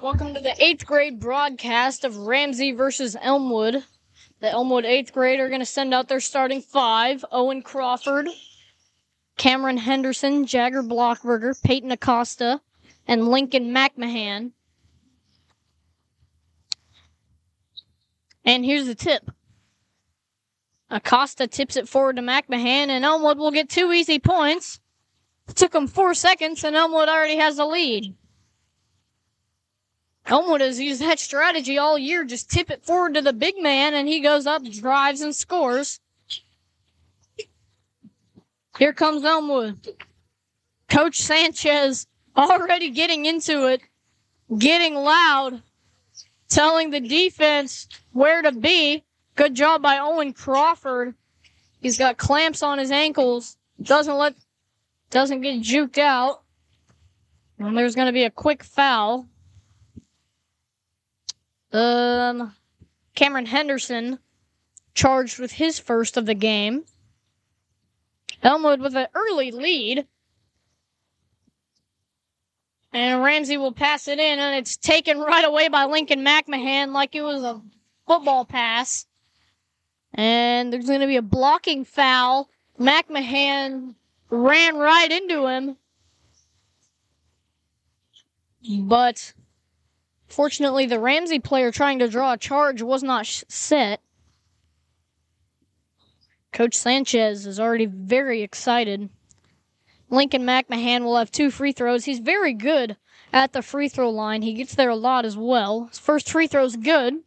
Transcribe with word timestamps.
Welcome 0.00 0.32
to 0.34 0.40
the 0.40 0.54
eighth 0.62 0.86
grade 0.86 1.18
broadcast 1.18 2.04
of 2.04 2.16
Ramsey 2.18 2.70
versus 2.70 3.16
Elmwood. 3.20 3.82
The 4.38 4.48
Elmwood 4.48 4.84
eighth 4.84 5.12
grade 5.12 5.40
are 5.40 5.48
going 5.48 5.60
to 5.60 5.66
send 5.66 5.92
out 5.92 6.06
their 6.06 6.20
starting 6.20 6.62
five 6.62 7.24
Owen 7.32 7.62
Crawford, 7.62 8.28
Cameron 9.38 9.76
Henderson, 9.76 10.46
Jagger 10.46 10.84
Blockberger, 10.84 11.60
Peyton 11.64 11.90
Acosta, 11.90 12.60
and 13.08 13.26
Lincoln 13.26 13.74
McMahan. 13.74 14.52
And 18.44 18.64
here's 18.64 18.86
the 18.86 18.94
tip 18.94 19.28
Acosta 20.90 21.48
tips 21.48 21.76
it 21.76 21.88
forward 21.88 22.14
to 22.16 22.22
McMahan, 22.22 22.86
and 22.86 23.04
Elmwood 23.04 23.38
will 23.38 23.50
get 23.50 23.68
two 23.68 23.92
easy 23.92 24.20
points. 24.20 24.78
It 25.48 25.56
took 25.56 25.72
them 25.72 25.88
four 25.88 26.14
seconds, 26.14 26.62
and 26.62 26.76
Elmwood 26.76 27.08
already 27.08 27.38
has 27.38 27.56
the 27.56 27.66
lead. 27.66 28.14
Elmwood 30.28 30.60
has 30.60 30.78
used 30.78 31.00
that 31.00 31.18
strategy 31.18 31.78
all 31.78 31.98
year. 31.98 32.22
Just 32.22 32.50
tip 32.50 32.70
it 32.70 32.84
forward 32.84 33.14
to 33.14 33.22
the 33.22 33.32
big 33.32 33.54
man, 33.60 33.94
and 33.94 34.06
he 34.06 34.20
goes 34.20 34.46
up, 34.46 34.62
drives, 34.64 35.22
and 35.22 35.34
scores. 35.34 36.00
Here 38.78 38.92
comes 38.92 39.24
Elmwood. 39.24 39.78
Coach 40.88 41.20
Sanchez 41.20 42.06
already 42.36 42.90
getting 42.90 43.24
into 43.24 43.66
it, 43.66 43.80
getting 44.56 44.94
loud, 44.94 45.62
telling 46.48 46.90
the 46.90 47.00
defense 47.00 47.88
where 48.12 48.42
to 48.42 48.52
be. 48.52 49.02
Good 49.34 49.54
job 49.54 49.82
by 49.82 49.98
Owen 49.98 50.32
Crawford. 50.32 51.14
He's 51.80 51.96
got 51.96 52.18
clamps 52.18 52.62
on 52.62 52.78
his 52.78 52.90
ankles. 52.90 53.56
Doesn't 53.80 54.16
let, 54.16 54.34
doesn't 55.10 55.40
get 55.40 55.62
juked 55.62 55.98
out. 55.98 56.42
And 57.58 57.76
there's 57.76 57.94
going 57.94 58.06
to 58.06 58.12
be 58.12 58.24
a 58.24 58.30
quick 58.30 58.62
foul. 58.62 59.26
Um, 61.72 62.54
Cameron 63.14 63.46
Henderson 63.46 64.18
charged 64.94 65.38
with 65.38 65.52
his 65.52 65.78
first 65.78 66.16
of 66.16 66.26
the 66.26 66.34
game. 66.34 66.84
Elmwood 68.42 68.80
with 68.80 68.96
an 68.96 69.08
early 69.14 69.50
lead. 69.50 70.06
And 72.92 73.22
Ramsey 73.22 73.56
will 73.56 73.72
pass 73.72 74.08
it 74.08 74.18
in, 74.18 74.38
and 74.38 74.56
it's 74.56 74.76
taken 74.76 75.18
right 75.18 75.44
away 75.44 75.68
by 75.68 75.84
Lincoln 75.84 76.24
McMahan 76.24 76.92
like 76.92 77.14
it 77.14 77.22
was 77.22 77.42
a 77.42 77.60
football 78.06 78.44
pass. 78.44 79.06
And 80.14 80.72
there's 80.72 80.86
going 80.86 81.00
to 81.00 81.06
be 81.06 81.16
a 81.16 81.22
blocking 81.22 81.84
foul. 81.84 82.48
McMahan 82.80 83.94
ran 84.30 84.76
right 84.76 85.12
into 85.12 85.46
him. 85.46 85.76
But 88.80 89.32
Fortunately, 90.28 90.86
the 90.86 91.00
Ramsey 91.00 91.38
player 91.38 91.72
trying 91.72 91.98
to 92.00 92.08
draw 92.08 92.32
a 92.32 92.38
charge 92.38 92.82
was 92.82 93.02
not 93.02 93.26
sh- 93.26 93.44
set. 93.48 94.00
Coach 96.52 96.74
Sanchez 96.74 97.46
is 97.46 97.58
already 97.58 97.86
very 97.86 98.42
excited. 98.42 99.08
Lincoln 100.10 100.42
McMahan 100.42 101.02
will 101.02 101.16
have 101.16 101.30
two 101.30 101.50
free 101.50 101.72
throws. 101.72 102.04
He's 102.04 102.18
very 102.18 102.54
good 102.54 102.96
at 103.32 103.52
the 103.52 103.62
free 103.62 103.88
throw 103.88 104.10
line. 104.10 104.42
He 104.42 104.54
gets 104.54 104.74
there 104.74 104.90
a 104.90 104.96
lot 104.96 105.24
as 105.24 105.36
well. 105.36 105.86
His 105.86 105.98
first 105.98 106.30
free 106.30 106.46
throw's 106.46 106.76
good. 106.76 107.22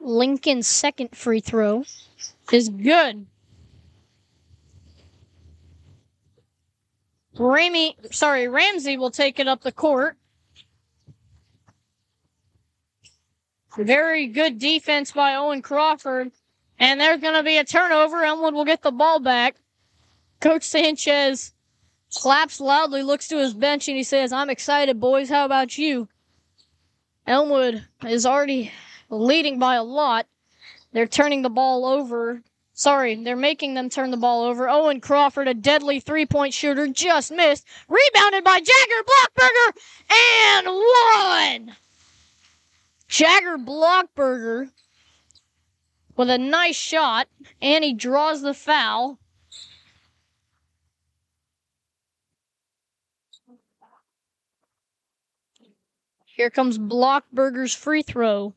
Lincoln's 0.00 0.66
second 0.66 1.14
free 1.14 1.38
throw 1.38 1.84
is 2.50 2.68
good. 2.68 3.26
Ramy, 7.38 7.96
sorry, 8.10 8.48
Ramsey 8.48 8.96
will 8.96 9.10
take 9.10 9.38
it 9.38 9.48
up 9.48 9.62
the 9.62 9.72
court. 9.72 10.16
Very 13.76 14.26
good 14.26 14.58
defense 14.58 15.12
by 15.12 15.34
Owen 15.34 15.62
Crawford. 15.62 16.32
And 16.78 17.00
there's 17.00 17.20
going 17.20 17.34
to 17.34 17.42
be 17.42 17.56
a 17.56 17.64
turnover. 17.64 18.24
Elmwood 18.24 18.54
will 18.54 18.64
get 18.64 18.82
the 18.82 18.90
ball 18.90 19.20
back. 19.20 19.56
Coach 20.40 20.64
Sanchez 20.64 21.52
claps 22.14 22.60
loudly, 22.60 23.02
looks 23.02 23.28
to 23.28 23.38
his 23.38 23.54
bench, 23.54 23.88
and 23.88 23.96
he 23.96 24.02
says, 24.02 24.32
I'm 24.32 24.50
excited, 24.50 25.00
boys. 25.00 25.28
How 25.28 25.44
about 25.44 25.78
you? 25.78 26.08
Elmwood 27.26 27.86
is 28.06 28.26
already 28.26 28.72
leading 29.08 29.58
by 29.58 29.76
a 29.76 29.84
lot. 29.84 30.26
They're 30.92 31.06
turning 31.06 31.42
the 31.42 31.50
ball 31.50 31.86
over. 31.86 32.42
Sorry, 32.74 33.14
they're 33.14 33.36
making 33.36 33.74
them 33.74 33.90
turn 33.90 34.10
the 34.10 34.16
ball 34.16 34.44
over. 34.44 34.68
Owen 34.68 35.00
Crawford, 35.00 35.48
a 35.48 35.54
deadly 35.54 36.00
three 36.00 36.26
point 36.26 36.54
shooter, 36.54 36.86
just 36.88 37.30
missed. 37.30 37.66
Rebounded 37.88 38.44
by 38.44 38.58
Jagger 38.58 39.04
Blockberger 39.06 39.76
and 40.56 40.66
one. 41.66 41.76
Jagger 43.08 43.58
Blockberger 43.58 44.70
with 46.16 46.30
a 46.30 46.38
nice 46.38 46.76
shot, 46.76 47.28
and 47.60 47.84
he 47.84 47.92
draws 47.92 48.42
the 48.42 48.54
foul. 48.54 49.18
Here 56.24 56.50
comes 56.50 56.78
Blockberger's 56.78 57.74
free 57.74 58.02
throw. 58.02 58.54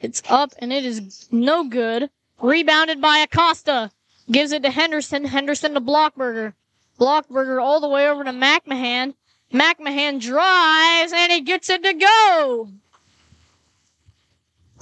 It's 0.00 0.22
up 0.28 0.52
and 0.58 0.72
it 0.72 0.84
is 0.84 1.28
no 1.30 1.68
good. 1.68 2.10
Rebounded 2.40 3.00
by 3.00 3.18
Acosta. 3.18 3.90
Gives 4.30 4.52
it 4.52 4.62
to 4.62 4.70
Henderson. 4.70 5.24
Henderson 5.24 5.74
to 5.74 5.80
Blockberger. 5.80 6.54
Blockberger 6.98 7.62
all 7.62 7.80
the 7.80 7.88
way 7.88 8.08
over 8.08 8.24
to 8.24 8.30
McMahan. 8.30 9.14
McMahan 9.52 10.20
drives 10.20 11.12
and 11.12 11.32
he 11.32 11.40
gets 11.40 11.70
it 11.70 11.82
to 11.82 11.94
go. 11.94 12.68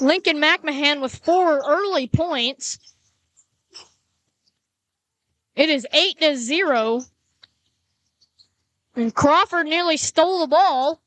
Lincoln 0.01 0.39
McMahan 0.39 1.01
with 1.01 1.15
four 1.15 1.59
early 1.59 2.09
points. 2.09 2.79
It 5.55 5.69
is 5.69 5.87
eight 5.93 6.21
to 6.21 6.37
zero. 6.37 7.05
And 8.97 9.15
Crawford 9.15 9.67
nearly 9.67 9.97
stole 9.97 10.41
the 10.41 10.47
ball. 10.49 11.01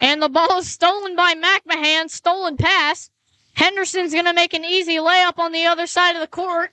And 0.00 0.22
the 0.22 0.28
ball 0.28 0.58
is 0.58 0.70
stolen 0.70 1.16
by 1.16 1.34
McMahan. 1.34 2.08
Stolen 2.08 2.56
pass. 2.56 3.10
Henderson's 3.54 4.12
going 4.12 4.26
to 4.26 4.32
make 4.32 4.54
an 4.54 4.64
easy 4.64 4.96
layup 4.96 5.38
on 5.38 5.52
the 5.52 5.66
other 5.66 5.86
side 5.86 6.14
of 6.14 6.20
the 6.20 6.28
court. 6.28 6.70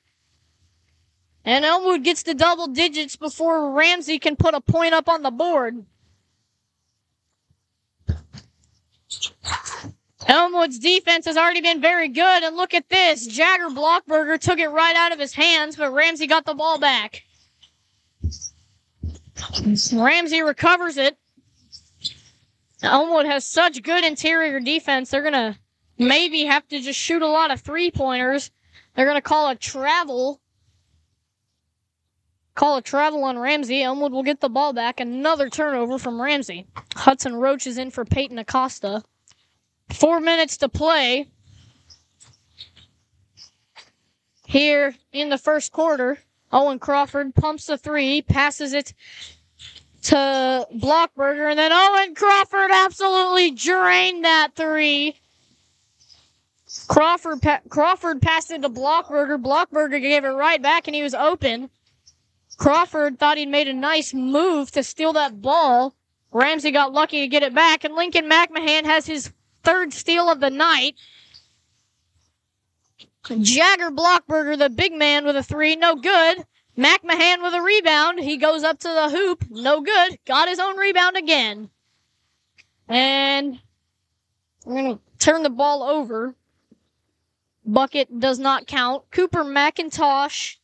And 1.43 1.65
Elmwood 1.65 2.03
gets 2.03 2.23
to 2.23 2.33
double 2.33 2.67
digits 2.67 3.15
before 3.15 3.71
Ramsey 3.71 4.19
can 4.19 4.35
put 4.35 4.53
a 4.53 4.61
point 4.61 4.93
up 4.93 5.09
on 5.09 5.21
the 5.21 5.31
board. 5.31 5.85
Elmwood's 10.27 10.79
defense 10.79 11.25
has 11.25 11.37
already 11.37 11.61
been 11.61 11.81
very 11.81 12.07
good, 12.07 12.43
and 12.43 12.55
look 12.55 12.73
at 12.73 12.89
this. 12.89 13.27
Jagger 13.27 13.69
Blockberger 13.69 14.39
took 14.39 14.57
it 14.57 14.69
right 14.69 14.95
out 14.95 15.11
of 15.11 15.19
his 15.19 15.33
hands, 15.33 15.75
but 15.75 15.91
Ramsey 15.91 16.25
got 16.25 16.45
the 16.45 16.55
ball 16.55 16.79
back. 16.79 17.23
Ramsey 19.93 20.41
recovers 20.41 20.97
it. 20.97 21.17
Elmwood 22.83 23.25
has 23.25 23.45
such 23.45 23.81
good 23.83 24.03
interior 24.03 24.59
defense, 24.59 25.09
they're 25.09 25.21
going 25.21 25.33
to 25.33 25.57
maybe 25.97 26.45
have 26.45 26.67
to 26.67 26.79
just 26.79 26.99
shoot 26.99 27.21
a 27.21 27.27
lot 27.27 27.51
of 27.51 27.61
three 27.61 27.91
pointers. 27.91 28.51
They're 28.95 29.05
going 29.05 29.17
to 29.17 29.21
call 29.21 29.49
a 29.49 29.55
travel. 29.55 30.41
Call 32.53 32.77
a 32.77 32.81
travel 32.81 33.23
on 33.23 33.37
Ramsey. 33.37 33.83
Elmwood 33.83 34.13
will 34.13 34.23
get 34.23 34.39
the 34.39 34.49
ball 34.49 34.73
back. 34.73 34.99
Another 34.99 35.49
turnover 35.49 35.97
from 35.97 36.21
Ramsey. 36.21 36.67
Hudson 36.95 37.35
Roach 37.35 37.67
is 37.67 37.77
in 37.77 37.91
for 37.91 38.05
Peyton 38.05 38.39
Acosta. 38.39 39.03
Four 39.89 40.19
minutes 40.19 40.57
to 40.57 40.69
play. 40.69 41.27
Here 44.45 44.95
in 45.11 45.29
the 45.29 45.37
first 45.37 45.71
quarter, 45.71 46.19
Owen 46.51 46.79
Crawford 46.79 47.35
pumps 47.35 47.65
the 47.65 47.77
three, 47.77 48.21
passes 48.21 48.73
it 48.73 48.93
to 50.05 50.67
Blockberger, 50.75 51.49
and 51.49 51.57
then 51.57 51.71
Owen 51.73 52.13
Crawford 52.13 52.69
absolutely 52.71 53.51
drained 53.51 54.23
that 54.23 54.49
three. 54.55 55.15
Crawford 56.87 57.41
pa- 57.41 57.61
Crawford 57.69 58.21
passed 58.21 58.51
it 58.51 58.61
to 58.61 58.69
Blockberger. 58.69 59.41
Blockberger 59.41 59.99
gave 59.99 60.23
it 60.23 60.29
right 60.29 60.61
back, 60.61 60.87
and 60.87 60.95
he 60.95 61.01
was 61.01 61.15
open. 61.15 61.69
Crawford 62.57 63.17
thought 63.17 63.37
he'd 63.37 63.47
made 63.47 63.67
a 63.67 63.73
nice 63.73 64.13
move 64.13 64.71
to 64.71 64.83
steal 64.83 65.13
that 65.13 65.41
ball. 65.41 65.95
Ramsey 66.31 66.71
got 66.71 66.93
lucky 66.93 67.21
to 67.21 67.27
get 67.27 67.43
it 67.43 67.55
back, 67.55 67.83
and 67.83 67.95
Lincoln 67.95 68.29
McMahan 68.29 68.85
has 68.85 69.07
his 69.07 69.31
third 69.63 69.91
steal 69.91 70.29
of 70.29 70.39
the 70.39 70.51
night. 70.51 70.95
Jagger 73.41 73.89
Blockberger, 73.89 74.57
the 74.57 74.69
big 74.69 74.93
man 74.93 75.25
with 75.25 75.35
a 75.35 75.41
three, 75.41 75.75
no 75.75 75.95
good. 75.95 76.45
McMahan 76.77 77.41
with 77.41 77.53
a 77.53 77.61
rebound. 77.61 78.19
He 78.19 78.37
goes 78.37 78.63
up 78.63 78.79
to 78.79 78.87
the 78.87 79.09
hoop, 79.09 79.45
no 79.49 79.81
good. 79.81 80.17
Got 80.25 80.49
his 80.49 80.59
own 80.59 80.77
rebound 80.77 81.15
again. 81.15 81.69
And 82.87 83.59
we're 84.65 84.75
going 84.75 84.95
to 84.95 85.01
turn 85.19 85.43
the 85.43 85.49
ball 85.49 85.83
over. 85.83 86.35
bucket 87.65 88.19
does 88.19 88.39
not 88.39 88.67
count. 88.67 89.03
Cooper 89.11 89.43
McIntosh, 89.43 90.57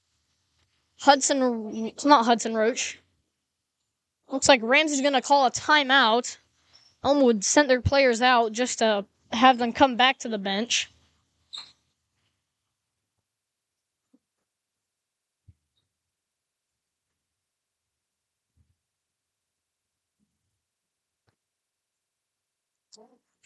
Hudson, 1.00 1.72
it's 1.88 2.06
not 2.06 2.26
Hudson 2.26 2.56
Roach. 2.56 3.00
Looks 4.30 4.50
like 4.50 4.62
Ramsey's 4.64 5.02
going 5.02 5.14
to 5.14 5.22
call 5.22 5.46
a 5.46 5.52
timeout. 5.52 6.38
Elmwood 7.04 7.44
sent 7.44 7.68
their 7.68 7.82
players 7.82 8.22
out 8.22 8.52
just 8.52 8.80
to 8.80 9.06
have 9.32 9.58
them 9.58 9.74
come 9.74 9.96
back 9.96 10.20
to 10.20 10.30
the 10.30 10.38
bench. 10.38 10.92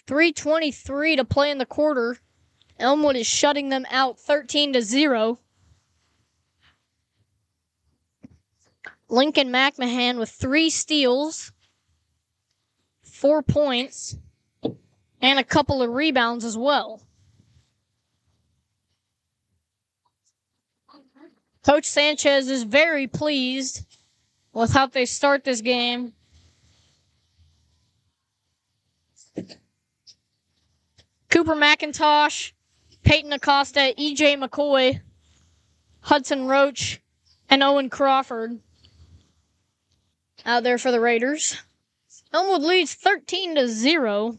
Three 0.07 0.31
twenty-three 0.31 1.15
to 1.15 1.25
play 1.25 1.49
in 1.49 1.57
the 1.57 1.65
quarter. 1.65 2.17
Elmwood 2.79 3.15
is 3.15 3.25
shutting 3.25 3.69
them 3.69 3.85
out, 3.89 4.19
thirteen 4.19 4.73
to 4.73 4.81
zero. 4.81 5.39
Lincoln 9.07 9.49
McMahan 9.49 10.17
with 10.17 10.29
three 10.29 10.69
steals, 10.69 11.51
four 13.03 13.41
points, 13.41 14.17
and 15.21 15.39
a 15.39 15.43
couple 15.43 15.81
of 15.81 15.89
rebounds 15.89 16.43
as 16.43 16.57
well. 16.57 17.01
Coach 21.65 21.85
Sanchez 21.85 22.47
is 22.47 22.63
very 22.63 23.07
pleased 23.07 23.85
with 24.53 24.71
how 24.71 24.85
they 24.85 25.05
start 25.05 25.43
this 25.43 25.61
game. 25.61 26.13
Cooper 31.35 31.53
McIntosh, 31.53 32.53
Peyton 33.03 33.33
Acosta, 33.33 33.93
EJ 33.99 34.41
McCoy, 34.41 35.01
Hudson 35.99 36.47
Roach, 36.47 37.01
and 37.49 37.61
Owen 37.61 37.89
Crawford 37.89 38.61
out 40.45 40.63
there 40.63 40.77
for 40.77 40.93
the 40.93 41.01
Raiders. 41.01 41.57
Elmwood 42.33 42.61
leads 42.61 42.93
13 42.93 43.55
to 43.55 43.67
0. 43.67 44.37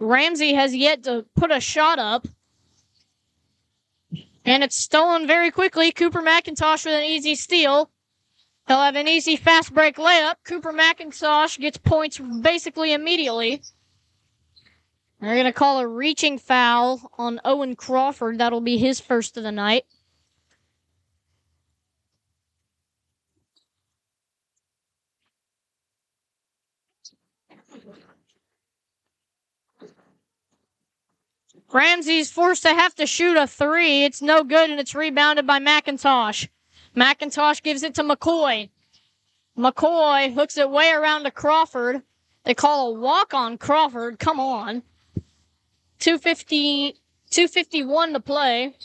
Ramsey 0.00 0.54
has 0.54 0.74
yet 0.74 1.04
to 1.04 1.24
put 1.36 1.52
a 1.52 1.60
shot 1.60 2.00
up. 2.00 2.26
And 4.44 4.64
it's 4.64 4.74
stolen 4.74 5.28
very 5.28 5.52
quickly. 5.52 5.92
Cooper 5.92 6.20
McIntosh 6.20 6.84
with 6.84 6.94
an 6.94 7.04
easy 7.04 7.36
steal. 7.36 7.92
He'll 8.66 8.82
have 8.82 8.96
an 8.96 9.06
easy 9.06 9.36
fast 9.36 9.72
break 9.72 9.96
layup. 9.96 10.36
Cooper 10.44 10.72
McIntosh 10.72 11.58
gets 11.58 11.78
points 11.78 12.18
basically 12.18 12.92
immediately. 12.92 13.62
They're 15.20 15.34
going 15.34 15.46
to 15.46 15.52
call 15.52 15.78
a 15.78 15.86
reaching 15.86 16.36
foul 16.38 17.12
on 17.16 17.40
Owen 17.44 17.76
Crawford. 17.76 18.38
That'll 18.38 18.60
be 18.60 18.76
his 18.76 19.00
first 19.00 19.36
of 19.36 19.44
the 19.44 19.52
night. 19.52 19.84
Ramsey's 31.72 32.30
forced 32.30 32.62
to 32.62 32.70
have 32.70 32.94
to 32.94 33.06
shoot 33.06 33.36
a 33.36 33.46
three. 33.46 34.04
It's 34.04 34.22
no 34.22 34.44
good, 34.44 34.70
and 34.70 34.80
it's 34.80 34.94
rebounded 34.94 35.46
by 35.46 35.58
McIntosh. 35.58 36.48
McIntosh 36.96 37.62
gives 37.62 37.82
it 37.82 37.94
to 37.94 38.02
McCoy. 38.02 38.70
McCoy 39.56 40.32
hooks 40.32 40.56
it 40.56 40.70
way 40.70 40.90
around 40.90 41.24
to 41.24 41.30
Crawford. 41.30 42.02
They 42.44 42.54
call 42.54 42.88
a 42.88 42.98
walk 42.98 43.34
on 43.34 43.58
Crawford. 43.58 44.18
Come 44.18 44.40
on. 44.40 44.82
250, 45.98 46.92
251 47.30 48.12
to 48.12 48.20
play. 48.20 48.76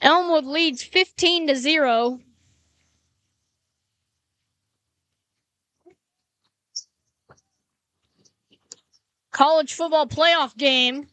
Elmwood 0.00 0.44
leads 0.44 0.82
15 0.82 1.48
to 1.48 1.56
0. 1.56 2.20
College 9.30 9.72
football 9.72 10.06
playoff 10.06 10.56
game 10.56 11.06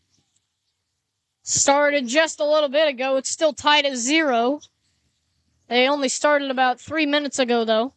started 1.43 2.07
just 2.07 2.39
a 2.39 2.45
little 2.45 2.67
bit 2.67 2.89
ago. 2.89 3.15
It's 3.15 3.29
still 3.29 3.53
tied 3.53 3.85
at 3.85 3.95
zero. 3.95 4.59
They 5.69 5.87
only 5.87 6.09
started 6.09 6.49
about 6.49 6.81
three 6.81 7.05
minutes 7.05 7.37
ago, 7.37 7.63
though. 7.63 7.93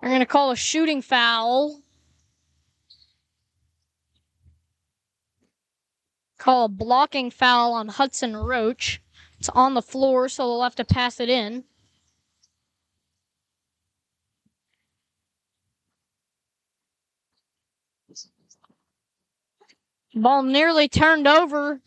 They're 0.00 0.10
going 0.10 0.20
to 0.20 0.26
call 0.26 0.50
a 0.50 0.56
shooting 0.56 1.02
foul. 1.02 1.82
Call 6.38 6.64
a 6.64 6.68
blocking 6.68 7.30
foul 7.30 7.74
on 7.74 7.88
Hudson 7.88 8.34
Roach. 8.34 9.02
It's 9.38 9.50
on 9.50 9.74
the 9.74 9.82
floor, 9.82 10.30
so 10.30 10.46
they'll 10.46 10.62
have 10.62 10.74
to 10.76 10.84
pass 10.86 11.20
it 11.20 11.28
in. 11.28 11.64
Ball 20.14 20.42
nearly 20.42 20.88
turned 20.88 21.28
over. 21.28 21.82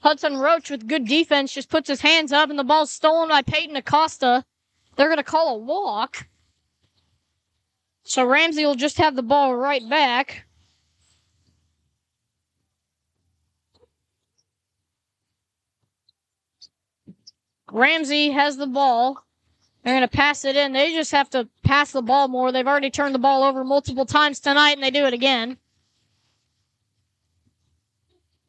Hudson 0.00 0.38
Roach 0.38 0.70
with 0.70 0.88
good 0.88 1.06
defense 1.06 1.52
just 1.52 1.68
puts 1.68 1.88
his 1.88 2.00
hands 2.00 2.32
up 2.32 2.48
and 2.50 2.58
the 2.58 2.64
ball's 2.64 2.90
stolen 2.90 3.28
by 3.28 3.42
Peyton 3.42 3.76
Acosta. 3.76 4.44
They're 4.96 5.08
going 5.08 5.18
to 5.18 5.22
call 5.22 5.54
a 5.54 5.58
walk. 5.58 6.26
So 8.02 8.24
Ramsey 8.24 8.64
will 8.64 8.74
just 8.74 8.96
have 8.96 9.14
the 9.14 9.22
ball 9.22 9.54
right 9.54 9.86
back. 9.88 10.46
Ramsey 17.70 18.30
has 18.30 18.56
the 18.56 18.66
ball. 18.66 19.24
They're 19.84 19.94
going 19.94 20.08
to 20.08 20.16
pass 20.16 20.44
it 20.44 20.56
in. 20.56 20.72
They 20.72 20.92
just 20.92 21.12
have 21.12 21.30
to 21.30 21.48
pass 21.62 21.92
the 21.92 22.02
ball 22.02 22.28
more. 22.28 22.52
They've 22.52 22.66
already 22.66 22.90
turned 22.90 23.14
the 23.14 23.20
ball 23.20 23.42
over 23.42 23.64
multiple 23.64 24.06
times 24.06 24.40
tonight 24.40 24.72
and 24.72 24.82
they 24.82 24.90
do 24.90 25.06
it 25.06 25.12
again. 25.12 25.58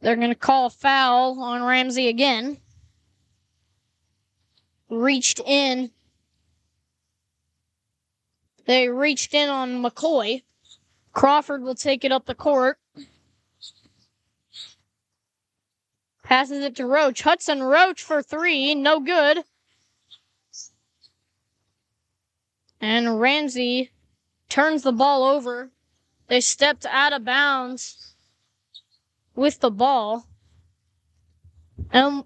They're 0.01 0.15
going 0.15 0.30
to 0.30 0.36
call 0.36 0.69
foul 0.69 1.39
on 1.42 1.63
Ramsey 1.63 2.07
again. 2.07 2.57
Reached 4.89 5.39
in. 5.45 5.92
They 8.65 8.89
reached 8.89 9.33
in 9.33 9.48
on 9.48 9.81
McCoy. 9.81 10.42
Crawford 11.13 11.62
will 11.62 11.75
take 11.75 12.03
it 12.03 12.12
up 12.12 12.25
the 12.25 12.36
court. 12.36 12.80
Passes 16.24 16.63
it 16.63 16.75
to 16.77 16.86
Roach. 16.86 17.22
Hudson 17.22 17.62
Roach 17.62 18.01
for 18.01 18.24
three. 18.24 18.74
No 18.74 19.00
good. 19.00 19.43
And 22.79 23.20
Ramsey 23.20 23.91
turns 24.50 24.81
the 24.81 24.91
ball 24.91 25.24
over. 25.24 25.70
They 26.27 26.41
stepped 26.41 26.86
out 26.86 27.13
of 27.13 27.25
bounds 27.25 28.11
with 29.41 29.60
the 29.60 29.71
ball. 29.71 30.27
Um, 31.91 32.25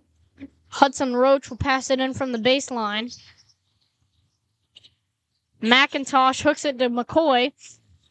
Hudson 0.68 1.16
Roach 1.16 1.50
will 1.50 1.58
pass 1.58 1.90
it 1.90 2.02
in 2.02 2.14
from 2.14 2.34
the 2.34 2.38
baseline. 2.38 3.18
McIntosh 5.64 6.42
hooks 6.42 6.66
it 6.66 6.78
to 6.80 6.90
McCoy. 6.90 7.54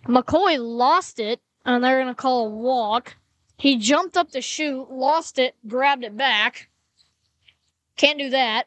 McCoy 0.08 0.56
lost 0.58 1.20
it, 1.20 1.42
and 1.66 1.84
they're 1.84 2.02
going 2.02 2.14
to 2.14 2.20
call 2.20 2.46
a 2.46 2.50
walk. 2.50 3.16
He 3.58 3.76
jumped 3.76 4.16
up 4.16 4.30
to 4.30 4.40
shoot, 4.40 4.90
lost 4.90 5.38
it, 5.38 5.54
grabbed 5.68 6.04
it 6.04 6.16
back. 6.16 6.70
Can't 7.96 8.18
do 8.18 8.30
that. 8.30 8.64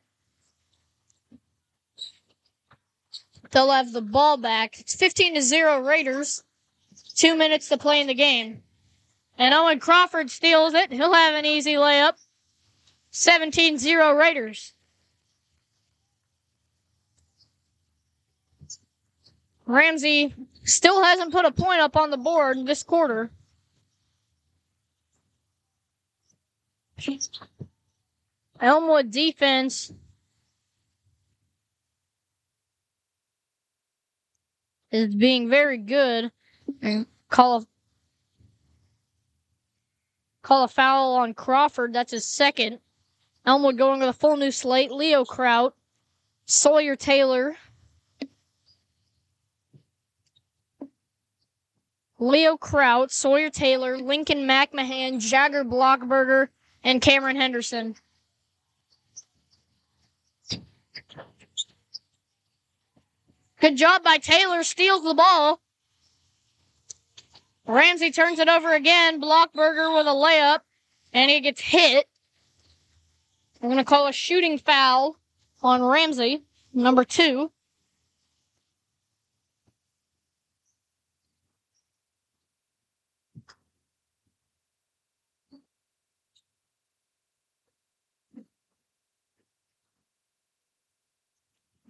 They'll 3.49 3.71
have 3.71 3.91
the 3.91 4.01
ball 4.01 4.37
back. 4.37 4.79
It's 4.79 4.95
15 4.95 5.33
to 5.33 5.41
0 5.41 5.81
Raiders. 5.81 6.43
Two 7.15 7.35
minutes 7.35 7.69
to 7.69 7.77
play 7.77 7.99
in 7.99 8.07
the 8.07 8.13
game. 8.13 8.61
And 9.37 9.53
Owen 9.53 9.79
Crawford 9.79 10.31
steals 10.31 10.73
it. 10.73 10.91
He'll 10.91 11.13
have 11.13 11.35
an 11.35 11.45
easy 11.45 11.75
layup. 11.75 12.13
17 13.11 13.77
0 13.77 14.13
Raiders. 14.13 14.73
Ramsey 19.65 20.33
still 20.63 21.03
hasn't 21.03 21.31
put 21.31 21.45
a 21.45 21.51
point 21.51 21.81
up 21.81 21.97
on 21.97 22.09
the 22.09 22.17
board 22.17 22.65
this 22.65 22.83
quarter. 22.83 23.31
Elmwood 28.59 29.11
defense 29.11 29.93
is 34.91 35.13
being 35.13 35.49
very 35.49 35.77
good. 35.77 36.31
and 36.81 37.05
Call 37.29 37.57
a 37.57 37.65
Call 40.47 40.63
a 40.63 40.69
foul 40.69 41.15
on 41.15 41.33
Crawford. 41.33 41.91
That's 41.91 42.13
his 42.13 42.23
second. 42.23 42.79
Elmwood 43.45 43.77
going 43.77 43.99
with 43.99 44.07
a 44.07 44.13
full 44.13 44.37
new 44.37 44.49
slate. 44.49 44.91
Leo 44.91 45.25
Kraut, 45.25 45.75
Sawyer 46.45 46.95
Taylor, 46.95 47.57
Leo 52.17 52.55
Kraut, 52.55 53.11
Sawyer 53.11 53.49
Taylor, 53.49 53.97
Lincoln 53.97 54.47
McMahan, 54.47 55.19
Jagger 55.19 55.65
Blockberger, 55.65 56.47
and 56.81 57.01
Cameron 57.01 57.35
Henderson. 57.35 57.97
Good 63.59 63.75
job 63.75 64.01
by 64.01 64.17
Taylor, 64.17 64.63
steals 64.63 65.03
the 65.03 65.13
ball. 65.13 65.59
Ramsey 67.67 68.11
turns 68.11 68.39
it 68.39 68.47
over 68.47 68.73
again. 68.73 69.21
Blockberger 69.21 69.95
with 69.97 70.07
a 70.07 70.11
layup, 70.11 70.59
and 71.11 71.29
he 71.29 71.41
gets 71.41 71.59
hit. 71.59 72.07
I'm 73.61 73.67
going 73.67 73.77
to 73.77 73.83
call 73.83 74.07
a 74.07 74.13
shooting 74.13 74.57
foul 74.57 75.17
on 75.61 75.83
Ramsey, 75.83 76.43
number 76.73 77.03
two. 77.03 77.51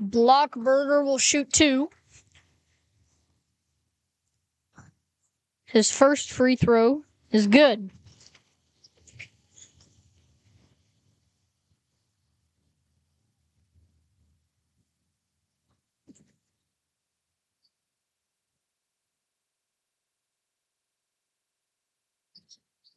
Blockberger 0.02 1.04
will 1.04 1.18
shoot 1.18 1.52
two. 1.52 1.90
His 5.68 5.92
first 5.92 6.32
free 6.32 6.56
throw 6.56 7.04
is 7.32 7.46
good. 7.46 7.92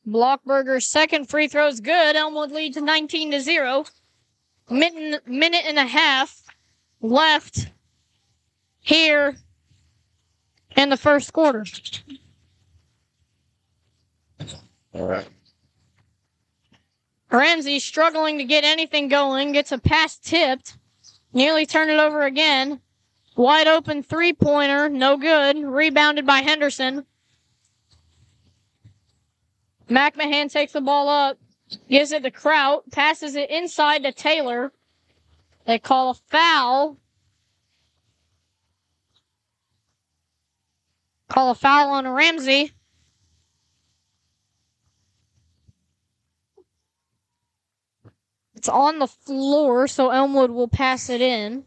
Blockberger's 0.06 0.86
second 0.86 1.28
free 1.28 1.46
throw 1.46 1.68
is 1.68 1.80
good. 1.80 2.16
Elmwood 2.16 2.50
leads 2.50 2.76
19 2.76 3.32
to 3.32 3.40
0. 3.40 3.84
Minute, 4.68 5.26
minute 5.26 5.64
and 5.66 5.78
a 5.78 5.86
half 5.86 6.42
left 7.00 7.68
here 8.80 9.36
in 10.76 10.88
the 10.88 10.96
first 10.96 11.32
quarter. 11.32 11.64
All 14.94 15.06
right. 15.06 15.28
Ramsey 17.30 17.78
struggling 17.78 18.38
to 18.38 18.44
get 18.44 18.64
anything 18.64 19.08
going, 19.08 19.52
gets 19.52 19.70
a 19.70 19.78
pass 19.78 20.18
tipped, 20.18 20.76
nearly 21.32 21.64
turned 21.64 21.90
it 21.90 22.00
over 22.00 22.22
again. 22.22 22.80
Wide 23.36 23.68
open 23.68 24.02
three 24.02 24.32
pointer, 24.32 24.88
no 24.88 25.16
good. 25.16 25.56
Rebounded 25.58 26.26
by 26.26 26.38
Henderson. 26.38 27.06
McMahan 29.88 30.50
takes 30.50 30.72
the 30.72 30.80
ball 30.80 31.08
up, 31.08 31.38
gives 31.88 32.12
it 32.12 32.22
to 32.24 32.30
Kraut, 32.30 32.90
passes 32.90 33.36
it 33.36 33.50
inside 33.50 34.02
to 34.02 34.12
Taylor. 34.12 34.72
They 35.66 35.78
call 35.78 36.10
a 36.10 36.14
foul. 36.14 36.96
Call 41.28 41.50
a 41.50 41.54
foul 41.54 41.90
on 41.90 42.08
Ramsey. 42.08 42.72
It's 48.60 48.68
on 48.68 48.98
the 48.98 49.06
floor, 49.06 49.88
so 49.88 50.10
Elmwood 50.10 50.50
will 50.50 50.68
pass 50.68 51.08
it 51.08 51.22
in. 51.22 51.64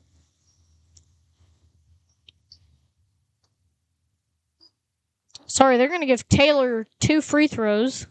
Sorry, 5.47 5.77
they're 5.77 5.88
going 5.88 6.01
to 6.01 6.05
give 6.05 6.29
Taylor 6.29 6.85
two 7.00 7.21
free 7.21 7.47
throws. 7.47 8.05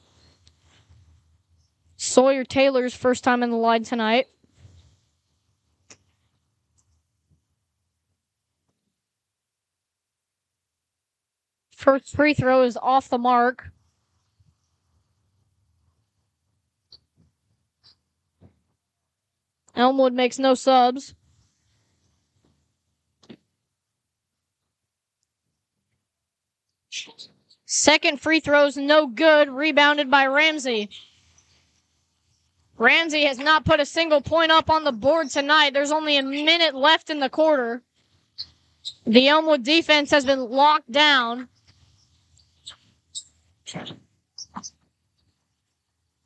Sawyer 1.96 2.42
Taylor's 2.42 2.92
first 2.92 3.22
time 3.22 3.44
in 3.44 3.50
the 3.50 3.56
line 3.56 3.84
tonight. 3.84 4.26
First 11.70 12.16
free 12.16 12.34
throw 12.34 12.64
is 12.64 12.76
off 12.76 13.08
the 13.08 13.18
mark. 13.18 13.70
Elmwood 19.74 20.12
makes 20.12 20.38
no 20.38 20.54
subs. 20.54 21.14
Second 27.64 28.20
free 28.20 28.40
throw's 28.40 28.76
no 28.76 29.06
good, 29.06 29.48
rebounded 29.48 30.10
by 30.10 30.26
Ramsey. 30.26 30.90
Ramsey 32.76 33.24
has 33.24 33.38
not 33.38 33.64
put 33.64 33.80
a 33.80 33.86
single 33.86 34.20
point 34.20 34.50
up 34.50 34.68
on 34.68 34.84
the 34.84 34.92
board 34.92 35.30
tonight. 35.30 35.72
There's 35.72 35.92
only 35.92 36.16
a 36.16 36.22
minute 36.22 36.74
left 36.74 37.08
in 37.08 37.20
the 37.20 37.30
quarter. 37.30 37.82
The 39.06 39.28
Elmwood 39.28 39.62
defense 39.62 40.10
has 40.10 40.26
been 40.26 40.50
locked 40.50 40.90
down. 40.90 41.48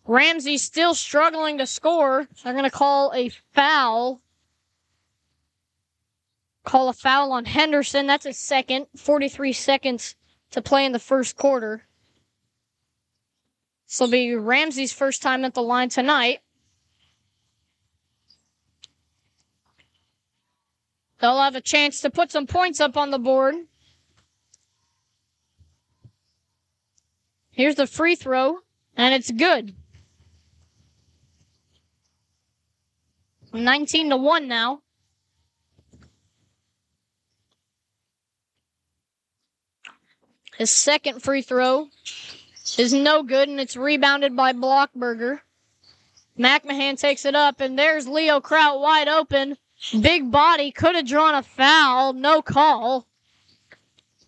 Ramsey 0.06 0.56
still 0.58 0.94
struggling 0.94 1.58
to 1.58 1.66
score. 1.66 2.28
They're 2.42 2.52
going 2.52 2.64
to 2.64 2.70
call 2.70 3.12
a 3.14 3.30
foul. 3.52 4.20
Call 6.64 6.88
a 6.88 6.92
foul 6.92 7.32
on 7.32 7.44
Henderson. 7.44 8.06
That's 8.06 8.26
a 8.26 8.32
second. 8.32 8.86
43 8.96 9.52
seconds 9.52 10.14
to 10.52 10.62
play 10.62 10.84
in 10.84 10.92
the 10.92 10.98
first 10.98 11.36
quarter. 11.36 11.86
This 13.88 14.00
will 14.00 14.08
be 14.08 14.34
Ramsey's 14.34 14.92
first 14.92 15.22
time 15.22 15.44
at 15.44 15.54
the 15.54 15.62
line 15.62 15.88
tonight. 15.88 16.40
They'll 21.20 21.40
have 21.40 21.56
a 21.56 21.60
chance 21.60 22.00
to 22.00 22.10
put 22.10 22.30
some 22.30 22.46
points 22.46 22.80
up 22.80 22.96
on 22.96 23.10
the 23.10 23.18
board. 23.18 23.54
Here's 27.50 27.76
the 27.76 27.86
free 27.86 28.16
throw, 28.16 28.58
and 28.96 29.14
it's 29.14 29.30
good. 29.30 29.74
19 33.56 34.10
to 34.10 34.16
1 34.16 34.48
now. 34.48 34.82
His 40.56 40.70
second 40.70 41.22
free 41.22 41.42
throw 41.42 41.88
is 42.78 42.92
no 42.92 43.22
good, 43.22 43.48
and 43.48 43.60
it's 43.60 43.76
rebounded 43.76 44.34
by 44.34 44.52
Blockberger. 44.52 45.40
McMahan 46.38 46.98
takes 46.98 47.24
it 47.24 47.34
up, 47.34 47.60
and 47.60 47.78
there's 47.78 48.08
Leo 48.08 48.40
Kraut 48.40 48.80
wide 48.80 49.08
open. 49.08 49.56
Big 50.00 50.30
body 50.30 50.72
could 50.72 50.94
have 50.94 51.06
drawn 51.06 51.34
a 51.34 51.42
foul, 51.42 52.14
no 52.14 52.40
call. 52.40 53.06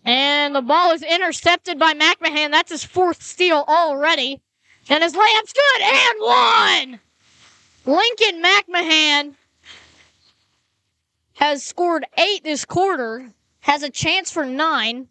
And 0.05 0.55
the 0.55 0.61
ball 0.61 0.91
is 0.91 1.03
intercepted 1.03 1.77
by 1.77 1.93
McMahan. 1.93 2.51
That's 2.51 2.71
his 2.71 2.83
fourth 2.83 3.21
steal 3.21 3.65
already. 3.67 4.41
And 4.87 5.03
his 5.03 5.13
layup's 5.13 5.53
good 5.53 5.81
and 5.81 6.19
one. 6.21 6.99
Lincoln 7.85 8.43
McMahan 8.43 9.35
has 11.33 11.63
scored 11.63 12.05
eight 12.17 12.43
this 12.43 12.65
quarter, 12.65 13.31
has 13.61 13.83
a 13.83 13.89
chance 13.89 14.31
for 14.31 14.45
nine, 14.45 15.07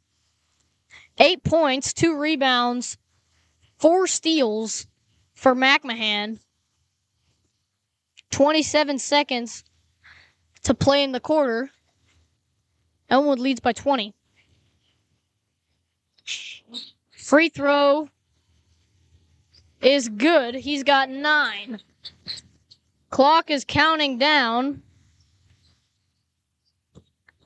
eight 1.19 1.43
points, 1.43 1.93
two 1.93 2.19
rebounds, 2.19 2.99
four 3.79 4.07
steals 4.07 4.87
for 5.35 5.55
McMahan. 5.55 6.39
27 8.31 8.99
seconds 8.99 9.65
to 10.63 10.75
play 10.75 11.03
in 11.03 11.13
the 11.13 11.21
quarter. 11.21 11.71
Elmwood 13.09 13.39
leads 13.39 13.61
by 13.61 13.73
20. 13.73 14.15
Free 17.17 17.49
throw 17.49 18.11
is 19.81 20.09
good. 20.09 20.57
He's 20.57 20.83
got 20.83 21.09
nine. 21.09 21.81
Clock 23.11 23.51
is 23.51 23.65
counting 23.67 24.19
down. 24.19 24.83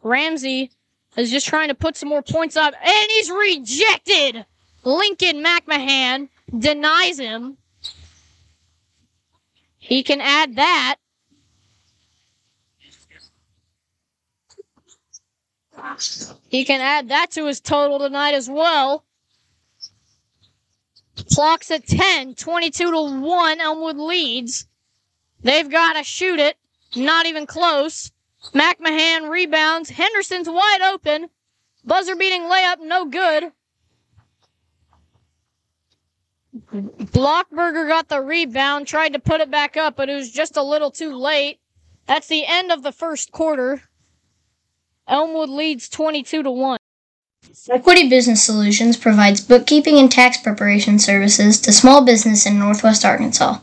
Ramsey 0.03 0.71
is 1.17 1.31
just 1.31 1.47
trying 1.47 1.69
to 1.69 1.75
put 1.75 1.97
some 1.97 2.09
more 2.09 2.23
points 2.23 2.57
up, 2.57 2.75
and 2.75 3.11
he's 3.11 3.31
rejected. 3.31 4.45
Lincoln 4.85 5.45
McMahan 5.45 6.29
denies 6.57 7.19
him. 7.19 7.57
He 9.79 10.03
can 10.03 10.21
add 10.21 10.57
that. 10.57 10.97
He 16.49 16.65
can 16.65 16.81
add 16.81 17.09
that 17.09 17.31
to 17.33 17.47
his 17.47 17.61
total 17.61 17.99
tonight 17.99 18.35
as 18.35 18.49
well. 18.49 19.05
Clock's 21.35 21.71
at 21.71 21.87
10, 21.87 22.35
22 22.35 22.91
to 22.91 23.21
1. 23.21 23.61
Elmwood 23.61 23.97
leads. 23.97 24.67
They've 25.43 25.71
got 25.71 25.95
to 25.95 26.05
shoot 26.05 26.39
it. 26.39 26.57
Not 26.95 27.27
even 27.27 27.47
close. 27.47 28.13
McMahan 28.55 29.31
rebounds. 29.31 29.91
Henderson's 29.91 30.49
wide 30.49 30.81
open. 30.83 31.29
Buzzer 31.85 32.17
beating 32.17 32.43
layup, 32.43 32.81
no 32.81 33.07
good. 33.07 33.53
Blockberger 36.73 37.89
got 37.89 38.09
the 38.09 38.21
rebound, 38.21 38.87
tried 38.87 39.15
to 39.15 39.19
put 39.19 39.41
it 39.41 39.51
back 39.51 39.77
up, 39.77 39.97
but 39.97 40.09
it 40.09 40.15
was 40.15 40.31
just 40.31 40.57
a 40.57 40.63
little 40.63 40.91
too 40.91 41.15
late. 41.15 41.61
That's 42.07 42.29
the 42.29 42.45
end 42.47 42.71
of 42.71 42.83
the 42.83 42.93
first 42.93 43.33
quarter. 43.33 43.83
Elmwood 45.09 45.49
leads 45.49 45.89
22 45.89 46.43
to 46.43 46.51
1. 46.51 46.79
Equity 47.71 48.09
Business 48.09 48.43
Solutions 48.43 48.97
provides 48.97 49.41
bookkeeping 49.41 49.99
and 49.99 50.11
tax 50.11 50.37
preparation 50.37 50.99
services 50.99 51.61
to 51.61 51.73
small 51.73 52.05
business 52.05 52.47
in 52.47 52.59
Northwest 52.59 53.05
Arkansas. 53.05 53.59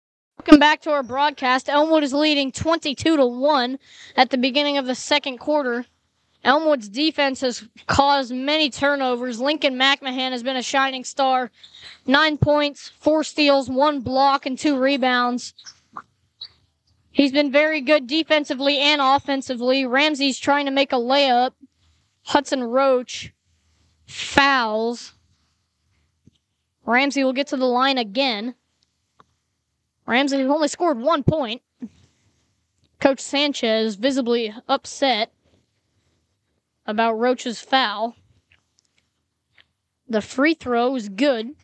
Welcome 0.44 0.60
back 0.60 0.82
to 0.82 0.90
our 0.90 1.02
broadcast. 1.02 1.70
Elmwood 1.70 2.02
is 2.02 2.12
leading 2.12 2.52
22 2.52 3.16
to 3.16 3.24
1 3.24 3.78
at 4.14 4.28
the 4.28 4.36
beginning 4.36 4.76
of 4.76 4.84
the 4.84 4.94
second 4.94 5.38
quarter. 5.38 5.86
Elmwood's 6.44 6.90
defense 6.90 7.40
has 7.40 7.66
caused 7.86 8.30
many 8.30 8.68
turnovers. 8.68 9.40
Lincoln 9.40 9.76
McMahan 9.76 10.32
has 10.32 10.42
been 10.42 10.58
a 10.58 10.62
shining 10.62 11.02
star. 11.02 11.50
Nine 12.04 12.36
points, 12.36 12.90
four 13.00 13.24
steals, 13.24 13.70
one 13.70 14.00
block, 14.00 14.44
and 14.44 14.58
two 14.58 14.78
rebounds. 14.78 15.54
He's 17.10 17.32
been 17.32 17.50
very 17.50 17.80
good 17.80 18.06
defensively 18.06 18.76
and 18.76 19.00
offensively. 19.00 19.86
Ramsey's 19.86 20.38
trying 20.38 20.66
to 20.66 20.70
make 20.70 20.92
a 20.92 20.96
layup. 20.96 21.52
Hudson 22.24 22.62
Roach 22.62 23.32
fouls. 24.06 25.14
Ramsey 26.84 27.24
will 27.24 27.32
get 27.32 27.46
to 27.46 27.56
the 27.56 27.64
line 27.64 27.96
again. 27.96 28.56
Ramsey 30.06 30.42
only 30.42 30.68
scored 30.68 30.98
one 30.98 31.22
point. 31.22 31.62
Coach 33.00 33.20
Sanchez 33.20 33.96
visibly 33.96 34.54
upset 34.68 35.32
about 36.86 37.14
Roach's 37.14 37.60
foul. 37.60 38.16
The 40.08 40.20
free 40.20 40.54
throw 40.54 40.94
is 40.96 41.08
good. 41.08 41.54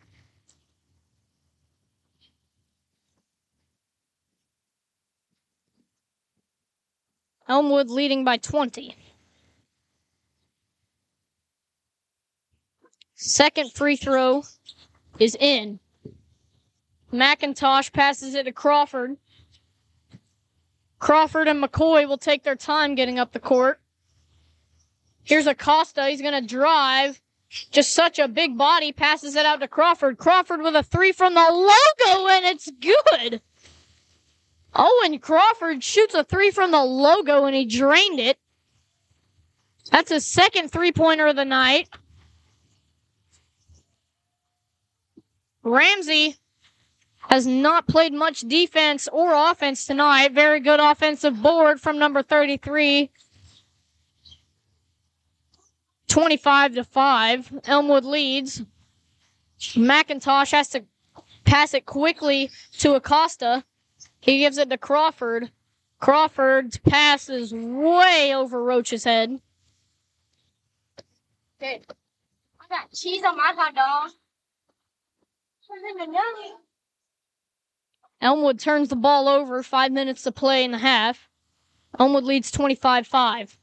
Elmwood 7.48 7.90
leading 7.90 8.24
by 8.24 8.36
20. 8.36 8.94
Second 13.14 13.72
free 13.72 13.96
throw 13.96 14.44
is 15.18 15.36
in. 15.38 15.80
McIntosh 17.12 17.92
passes 17.92 18.34
it 18.34 18.44
to 18.44 18.52
Crawford. 18.52 19.16
Crawford 20.98 21.48
and 21.48 21.62
McCoy 21.62 22.06
will 22.06 22.18
take 22.18 22.44
their 22.44 22.56
time 22.56 22.94
getting 22.94 23.18
up 23.18 23.32
the 23.32 23.40
court. 23.40 23.80
Here's 25.24 25.46
Acosta. 25.46 26.08
He's 26.08 26.22
going 26.22 26.40
to 26.40 26.46
drive. 26.46 27.20
Just 27.48 27.94
such 27.94 28.18
a 28.18 28.28
big 28.28 28.56
body. 28.56 28.92
Passes 28.92 29.34
it 29.34 29.46
out 29.46 29.60
to 29.60 29.68
Crawford. 29.68 30.18
Crawford 30.18 30.62
with 30.62 30.76
a 30.76 30.82
three 30.82 31.12
from 31.12 31.34
the 31.34 31.40
logo, 31.40 32.28
and 32.28 32.44
it's 32.44 32.70
good. 32.70 33.40
Owen 34.74 35.18
Crawford 35.18 35.82
shoots 35.82 36.14
a 36.14 36.22
three 36.22 36.50
from 36.50 36.70
the 36.70 36.84
logo, 36.84 37.44
and 37.44 37.56
he 37.56 37.64
drained 37.64 38.20
it. 38.20 38.38
That's 39.90 40.12
his 40.12 40.26
second 40.26 40.70
three 40.70 40.92
pointer 40.92 41.26
of 41.26 41.36
the 41.36 41.44
night. 41.44 41.88
Ramsey 45.62 46.36
has 47.30 47.46
not 47.46 47.86
played 47.86 48.12
much 48.12 48.40
defense 48.40 49.08
or 49.12 49.32
offense 49.32 49.86
tonight. 49.86 50.32
Very 50.32 50.58
good 50.58 50.80
offensive 50.80 51.40
board 51.40 51.80
from 51.80 51.96
number 51.96 52.22
33. 52.22 53.08
25 56.08 56.74
to 56.74 56.84
5. 56.84 57.60
Elmwood 57.66 58.04
leads. 58.04 58.62
McIntosh 59.60 60.50
has 60.50 60.70
to 60.70 60.84
pass 61.44 61.72
it 61.72 61.86
quickly 61.86 62.50
to 62.78 62.94
Acosta. 62.94 63.64
He 64.20 64.38
gives 64.38 64.58
it 64.58 64.68
to 64.70 64.76
Crawford. 64.76 65.52
Crawford's 66.00 66.78
pass 66.78 67.28
is 67.28 67.54
way 67.54 68.32
over 68.34 68.60
Roach's 68.60 69.04
head. 69.04 69.40
Good. 71.60 71.86
I 72.60 72.68
got 72.68 72.92
cheese 72.92 73.22
on 73.22 73.36
my 73.36 73.52
hot 73.54 73.74
dog. 73.74 74.10
Elmwood 78.20 78.58
turns 78.58 78.88
the 78.88 78.96
ball 78.96 79.28
over. 79.28 79.62
Five 79.62 79.92
minutes 79.92 80.22
to 80.22 80.32
play 80.32 80.64
in 80.64 80.72
the 80.72 80.78
half. 80.78 81.28
Elmwood 81.98 82.24
leads 82.24 82.50
25 82.50 83.06
5. 83.06 83.56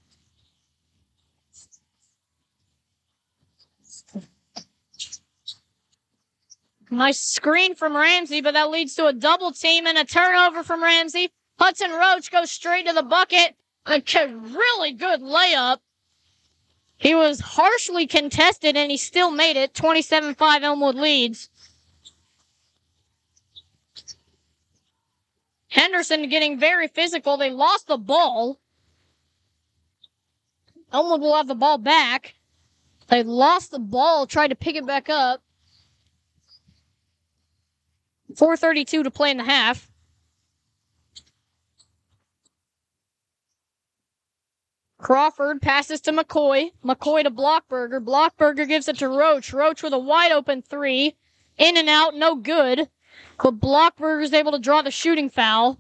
Nice 6.90 7.20
screen 7.20 7.76
from 7.76 7.96
Ramsey, 7.96 8.40
but 8.42 8.54
that 8.54 8.70
leads 8.70 8.96
to 8.96 9.08
a 9.08 9.14
double 9.14 9.52
team 9.52 9.86
and 9.86 9.98
a 9.98 10.06
turnover 10.06 10.64
from 10.64 10.82
Ramsey. 10.82 11.30
Hudson 11.60 11.92
Roach 11.92 12.32
goes 12.32 12.50
straight 12.50 12.88
to 12.88 12.94
the 12.94 13.04
bucket. 13.04 13.56
A 13.86 14.02
really 14.28 14.94
good 14.94 15.22
layup. 15.22 15.80
He 16.98 17.14
was 17.14 17.40
harshly 17.40 18.08
contested 18.08 18.76
and 18.76 18.90
he 18.90 18.98
still 18.98 19.32
made 19.32 19.58
it. 19.58 19.74
27 19.74 20.36
5 20.36 20.64
Elmwood 20.64 20.96
leads. 20.96 21.50
Henderson 25.78 26.28
getting 26.28 26.60
very 26.60 26.88
physical. 26.88 27.38
They 27.38 27.52
lost 27.52 27.88
the 27.88 27.98
ball. 27.98 28.60
Elmwood 30.92 31.22
will 31.22 31.36
have 31.36 31.48
the 31.48 31.56
ball 31.56 31.78
back. 31.78 32.34
They 33.10 33.24
lost 33.24 33.72
the 33.72 33.80
ball, 33.80 34.26
tried 34.26 34.50
to 34.50 34.56
pick 34.56 34.76
it 34.76 34.88
back 34.88 35.08
up. 35.08 35.42
4.32 38.34 39.04
to 39.04 39.12
play 39.12 39.32
in 39.32 39.38
the 39.38 39.44
half. 39.44 39.90
Crawford 44.98 45.62
passes 45.62 46.02
to 46.02 46.12
McCoy. 46.12 46.72
McCoy 46.84 47.24
to 47.24 47.32
Blockberger. 47.32 48.04
Blockberger 48.04 48.68
gives 48.68 48.88
it 48.88 48.98
to 48.98 49.08
Roach. 49.08 49.54
Roach 49.54 49.84
with 49.84 49.94
a 49.94 50.00
wide 50.00 50.32
open 50.32 50.64
three. 50.64 51.16
In 51.58 51.78
and 51.78 51.88
out, 51.88 52.16
no 52.16 52.36
good. 52.36 52.90
But 53.38 53.62
Blockberger 53.62 54.22
is 54.22 54.34
able 54.34 54.52
to 54.52 54.60
draw 54.60 54.82
the 54.82 54.92
shooting 54.92 55.30
foul. 55.30 55.80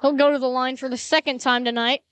He'll 0.00 0.12
go 0.12 0.30
to 0.30 0.38
the 0.38 0.46
line 0.46 0.76
for 0.76 0.88
the 0.88 0.96
second 0.96 1.40
time 1.40 1.64
tonight. 1.64 2.02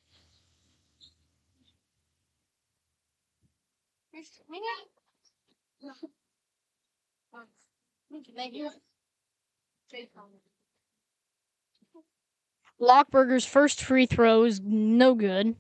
Blockberger's 12.80 13.44
first 13.44 13.80
free 13.80 14.06
throw 14.06 14.42
is 14.42 14.60
no 14.60 15.14
good. 15.14 15.54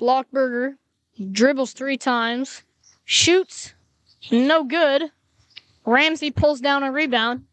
Blockberger 0.00 0.76
dribbles 1.30 1.72
three 1.72 1.98
times, 1.98 2.62
shoots, 3.04 3.74
no 4.30 4.64
good. 4.64 5.10
Ramsey 5.84 6.30
pulls 6.30 6.60
down 6.60 6.82
a 6.82 6.90
rebound. 6.90 7.44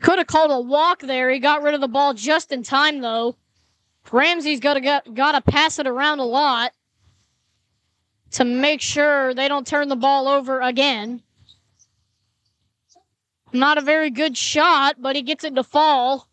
Could 0.00 0.18
have 0.18 0.26
called 0.26 0.50
a 0.50 0.60
walk 0.60 1.00
there. 1.00 1.30
He 1.30 1.38
got 1.38 1.62
rid 1.62 1.74
of 1.74 1.80
the 1.80 1.88
ball 1.88 2.14
just 2.14 2.52
in 2.52 2.62
time, 2.62 3.00
though. 3.00 3.36
Ramsey's 4.10 4.60
got 4.60 4.74
to 4.74 5.02
got 5.12 5.32
to 5.32 5.40
pass 5.40 5.78
it 5.78 5.86
around 5.86 6.18
a 6.18 6.24
lot 6.24 6.72
to 8.32 8.44
make 8.44 8.80
sure 8.80 9.34
they 9.34 9.48
don't 9.48 9.66
turn 9.66 9.88
the 9.88 9.96
ball 9.96 10.28
over 10.28 10.60
again. 10.60 11.22
Not 13.52 13.78
a 13.78 13.82
very 13.82 14.10
good 14.10 14.36
shot, 14.36 14.96
but 15.00 15.14
he 15.16 15.22
gets 15.22 15.44
it 15.44 15.54
to 15.54 15.62
fall. 15.62 16.28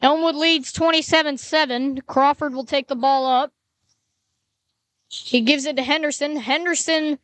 Elmwood 0.00 0.36
leads 0.36 0.72
27 0.72 1.38
7. 1.38 2.00
Crawford 2.02 2.54
will 2.54 2.64
take 2.64 2.88
the 2.88 2.96
ball 2.96 3.26
up. 3.26 3.52
He 5.08 5.40
gives 5.40 5.64
it 5.64 5.76
to 5.76 5.82
Henderson. 5.82 6.36
Henderson 6.36 7.18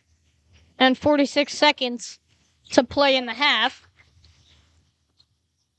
and 0.80 0.98
46 0.98 1.54
seconds 1.54 2.20
to 2.72 2.84
play 2.84 3.18
in 3.18 3.26
the 3.26 3.34
half. 3.34 3.83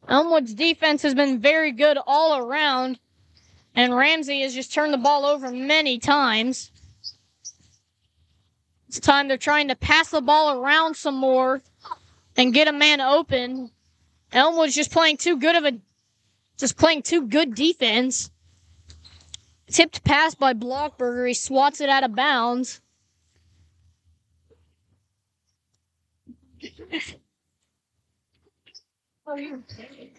Elmwood's 0.09 0.55
defense 0.55 1.03
has 1.03 1.15
been 1.15 1.41
very 1.41 1.73
good 1.73 1.99
all 2.07 2.39
around, 2.39 2.99
and 3.75 3.97
Ramsey 3.97 4.43
has 4.43 4.55
just 4.55 4.73
turned 4.73 4.93
the 4.93 4.99
ball 4.99 5.25
over 5.25 5.51
many 5.51 5.99
times. 5.99 6.71
It's 8.89 9.01
time 9.01 9.29
they're 9.29 9.39
trying 9.39 9.69
to 9.69 9.77
pass 9.77 10.11
the 10.11 10.21
ball 10.21 10.61
around 10.61 10.97
some 10.97 11.17
more 11.17 11.63
and 12.37 12.55
get 12.55 12.69
a 12.69 12.73
man 12.73 13.01
open. 13.01 13.71
Elmwood's 14.33 14.75
just 14.75 14.93
playing 14.93 15.17
too 15.17 15.39
good 15.39 15.57
of 15.57 15.65
a 15.65 15.79
just 16.57 16.77
playing 16.77 17.03
too 17.03 17.27
good 17.27 17.55
defense. 17.55 18.31
Tipped 19.67 20.05
pass 20.05 20.35
by 20.35 20.55
Blockberger. 20.55 21.27
He 21.27 21.35
swats 21.35 21.81
it 21.81 21.89
out 21.89 22.05
of 22.05 22.15
bounds. 22.15 22.81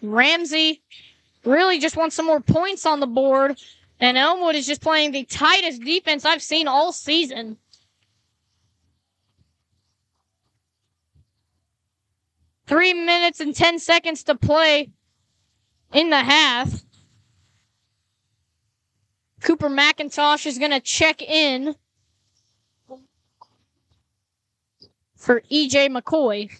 Ramsey 0.02 0.82
really 1.44 1.78
just 1.78 1.96
wants 1.96 2.16
some 2.16 2.26
more 2.26 2.40
points 2.40 2.84
on 2.86 3.00
the 3.00 3.06
board, 3.06 3.60
and 4.00 4.16
Elmwood 4.16 4.54
is 4.54 4.66
just 4.66 4.82
playing 4.82 5.12
the 5.12 5.24
tightest 5.24 5.82
defense 5.82 6.24
I've 6.24 6.42
seen 6.42 6.66
all 6.66 6.92
season. 6.92 7.56
Three 12.66 12.94
minutes 12.94 13.38
and 13.40 13.54
10 13.54 13.78
seconds 13.78 14.24
to 14.24 14.34
play 14.34 14.90
in 15.92 16.10
the 16.10 16.22
half. 16.22 16.82
Cooper 19.40 19.68
McIntosh 19.68 20.46
is 20.46 20.58
going 20.58 20.72
to 20.72 20.80
check 20.80 21.22
in 21.22 21.76
for 25.14 25.42
EJ 25.42 25.96
McCoy 25.96 26.50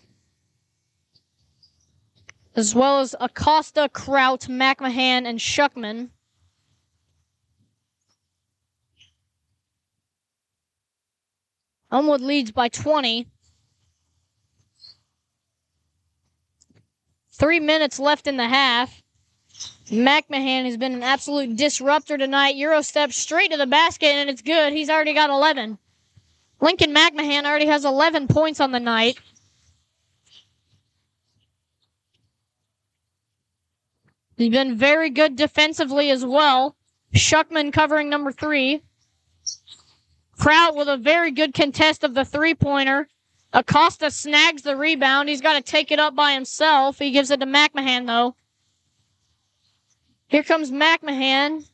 as 2.56 2.74
well 2.74 3.00
as 3.00 3.14
Acosta, 3.20 3.88
Kraut, 3.92 4.40
McMahan, 4.48 5.26
and 5.26 5.38
Shuckman. 5.38 6.08
Elmwood 11.92 12.22
leads 12.22 12.50
by 12.50 12.68
20. 12.68 13.28
Three 17.30 17.60
minutes 17.60 17.98
left 18.00 18.26
in 18.26 18.38
the 18.38 18.48
half. 18.48 19.02
McMahan 19.90 20.64
has 20.64 20.78
been 20.78 20.94
an 20.94 21.02
absolute 21.02 21.54
disruptor 21.56 22.16
tonight. 22.16 22.56
Euro 22.56 22.80
steps 22.80 23.16
straight 23.16 23.50
to 23.50 23.58
the 23.58 23.66
basket, 23.66 24.08
and 24.08 24.30
it's 24.30 24.42
good. 24.42 24.72
He's 24.72 24.90
already 24.90 25.12
got 25.12 25.30
11. 25.30 25.78
Lincoln 26.60 26.94
McMahan 26.94 27.44
already 27.44 27.66
has 27.66 27.84
11 27.84 28.28
points 28.28 28.60
on 28.60 28.72
the 28.72 28.80
night. 28.80 29.18
He's 34.36 34.50
been 34.50 34.76
very 34.76 35.10
good 35.10 35.36
defensively 35.36 36.10
as 36.10 36.24
well. 36.24 36.76
Shuckman 37.14 37.72
covering 37.72 38.10
number 38.10 38.32
three. 38.32 38.82
Kraut 40.38 40.76
with 40.76 40.88
a 40.88 40.98
very 40.98 41.30
good 41.30 41.54
contest 41.54 42.04
of 42.04 42.14
the 42.14 42.24
three 42.24 42.54
pointer. 42.54 43.08
Acosta 43.52 44.10
snags 44.10 44.62
the 44.62 44.76
rebound. 44.76 45.30
He's 45.30 45.40
got 45.40 45.54
to 45.54 45.62
take 45.62 45.90
it 45.90 45.98
up 45.98 46.14
by 46.14 46.32
himself. 46.32 46.98
He 46.98 47.10
gives 47.10 47.30
it 47.30 47.40
to 47.40 47.46
McMahan 47.46 48.06
though. 48.06 48.36
Here 50.28 50.42
comes 50.42 50.70
McMahan. 50.70 51.66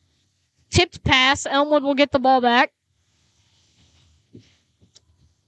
Tipped 0.69 1.03
pass. 1.03 1.45
Elmwood 1.45 1.83
will 1.83 1.95
get 1.95 2.11
the 2.11 2.19
ball 2.19 2.39
back. 2.39 2.71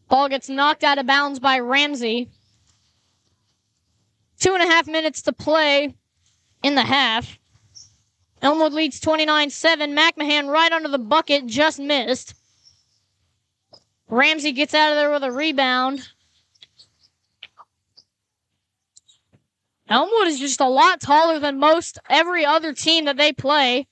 Ball 0.09 0.27
gets 0.27 0.49
knocked 0.49 0.83
out 0.83 0.97
of 0.97 1.07
bounds 1.07 1.39
by 1.39 1.59
Ramsey. 1.59 2.29
Two 4.39 4.53
and 4.53 4.61
a 4.61 4.67
half 4.67 4.87
minutes 4.87 5.21
to 5.23 5.33
play 5.33 5.95
in 6.65 6.73
the 6.73 6.81
half. 6.81 7.37
Elmwood 8.41 8.73
leads 8.73 8.99
29 8.99 9.51
7. 9.51 9.95
McMahan 9.95 10.51
right 10.51 10.71
under 10.71 10.89
the 10.89 10.97
bucket, 10.97 11.45
just 11.45 11.79
missed. 11.79 12.33
Ramsey 14.09 14.51
gets 14.51 14.73
out 14.73 14.91
of 14.91 14.97
there 14.97 15.11
with 15.11 15.23
a 15.23 15.31
rebound. 15.31 16.09
Elmwood 19.87 20.27
is 20.27 20.39
just 20.39 20.59
a 20.59 20.67
lot 20.67 20.99
taller 20.99 21.37
than 21.37 21.59
most 21.59 21.99
every 22.09 22.43
other 22.43 22.73
team 22.73 23.05
that 23.05 23.17
they 23.17 23.31
play. 23.31 23.87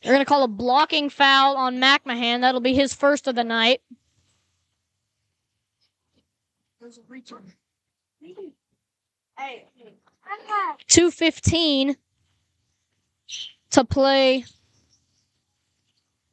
They're 0.00 0.12
going 0.12 0.24
to 0.24 0.28
call 0.28 0.44
a 0.44 0.48
blocking 0.48 1.10
foul 1.10 1.56
on 1.56 1.78
McMahan. 1.78 2.42
That'll 2.42 2.60
be 2.60 2.74
his 2.74 2.94
first 2.94 3.26
of 3.26 3.34
the 3.34 3.42
night. 3.42 3.80
Hey. 9.36 9.66
215 10.86 11.96
to 13.74 13.84
play 13.84 14.44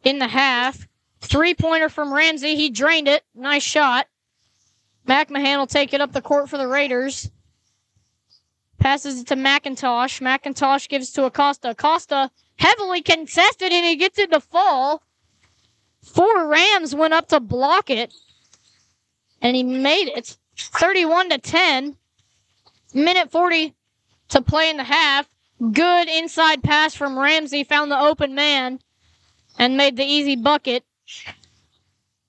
in 0.03 0.19
the 0.19 0.27
half. 0.27 0.87
Three 1.21 1.53
pointer 1.53 1.89
from 1.89 2.13
Ramsey. 2.13 2.55
He 2.55 2.69
drained 2.69 3.07
it. 3.07 3.23
Nice 3.35 3.63
shot. 3.63 4.07
McMahan 5.07 5.57
will 5.57 5.67
take 5.67 5.93
it 5.93 6.01
up 6.01 6.11
the 6.11 6.21
court 6.21 6.49
for 6.49 6.57
the 6.57 6.67
Raiders. 6.67 7.31
Passes 8.77 9.21
it 9.21 9.27
to 9.27 9.35
McIntosh. 9.35 10.21
McIntosh 10.21 10.87
gives 10.87 11.11
to 11.13 11.25
Acosta. 11.25 11.71
Acosta 11.71 12.31
heavily 12.57 13.01
contested 13.01 13.71
and 13.71 13.85
he 13.85 13.95
gets 13.95 14.19
it 14.19 14.31
to 14.31 14.39
fall. 14.39 15.03
Four 16.03 16.47
Rams 16.47 16.95
went 16.95 17.13
up 17.13 17.27
to 17.29 17.39
block 17.39 17.89
it. 17.89 18.13
And 19.41 19.55
he 19.55 19.63
made 19.63 20.09
it. 20.09 20.37
31 20.57 21.29
to 21.29 21.37
10. 21.39 21.97
Minute 22.93 23.31
40 23.31 23.73
to 24.29 24.41
play 24.43 24.69
in 24.69 24.77
the 24.77 24.83
half. 24.83 25.30
Good 25.61 26.09
inside 26.09 26.63
pass 26.63 26.95
from 26.95 27.19
Ramsey. 27.19 27.63
Found 27.65 27.91
the 27.91 27.99
open 27.99 28.33
man 28.33 28.79
and 29.59 29.77
made 29.77 29.95
the 29.95 30.03
easy 30.03 30.35
bucket. 30.35 30.83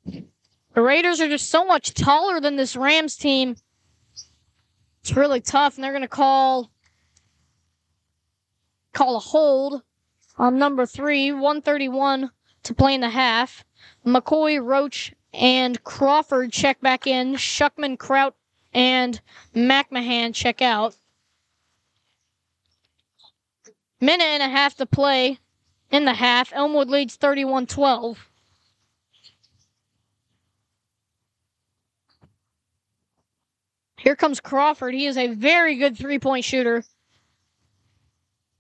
The 0.05 0.83
Raiders 0.83 1.21
are 1.21 1.29
just 1.29 1.49
so 1.49 1.65
much 1.65 1.95
taller 1.95 2.41
than 2.41 2.57
this 2.57 2.77
Rams 2.77 3.17
team. 3.17 3.57
It's 5.01 5.17
really 5.17 5.41
tough, 5.41 5.77
and 5.77 5.85
they're 5.85 5.93
going 5.93 6.03
to 6.03 6.09
call 6.09 6.71
call 8.93 9.17
a 9.17 9.21
hold 9.21 9.83
on 10.37 10.59
number 10.59 10.85
three, 10.85 11.33
131 11.33 12.31
to 12.65 12.75
play 12.75 12.95
in 12.95 13.01
the 13.01 13.09
half. 13.09 13.65
McCoy, 14.05 14.63
Roach, 14.63 15.15
and 15.33 15.83
Crawford 15.85 16.53
check 16.53 16.81
back 16.81 17.07
in. 17.07 17.35
Shuckman, 17.35 17.99
Kraut, 17.99 18.35
and 18.75 19.21
McMahan 19.55 20.35
check 20.35 20.61
out. 20.61 20.95
Minute 24.03 24.25
and 24.25 24.43
a 24.43 24.49
half 24.49 24.75
to 24.79 24.85
play 24.85 25.39
in 25.93 26.07
the 26.07 26.15
half. 26.15 26.53
Elmwood 26.53 26.89
leads 26.89 27.15
31 27.15 27.69
12. 27.69 28.29
Here 33.99 34.17
comes 34.17 34.41
Crawford. 34.41 34.95
He 34.95 35.07
is 35.07 35.17
a 35.17 35.29
very 35.29 35.77
good 35.77 35.97
three 35.97 36.19
point 36.19 36.45
shooter. 36.45 36.83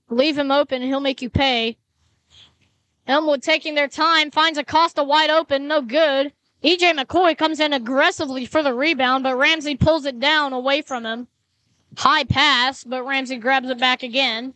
Leave 0.08 0.38
him 0.38 0.52
open, 0.52 0.80
he'll 0.80 1.00
make 1.00 1.20
you 1.20 1.28
pay. 1.28 1.76
Elmwood 3.08 3.42
taking 3.42 3.74
their 3.74 3.88
time, 3.88 4.30
finds 4.30 4.58
Acosta 4.58 5.02
wide 5.02 5.30
open, 5.30 5.66
no 5.66 5.82
good. 5.82 6.32
EJ 6.62 6.96
McCoy 6.96 7.36
comes 7.36 7.58
in 7.58 7.72
aggressively 7.72 8.46
for 8.46 8.62
the 8.62 8.74
rebound, 8.74 9.24
but 9.24 9.36
Ramsey 9.36 9.74
pulls 9.74 10.04
it 10.04 10.20
down 10.20 10.52
away 10.52 10.82
from 10.82 11.04
him. 11.04 11.26
High 11.96 12.22
pass, 12.22 12.84
but 12.84 13.04
Ramsey 13.04 13.38
grabs 13.38 13.68
it 13.70 13.80
back 13.80 14.04
again. 14.04 14.54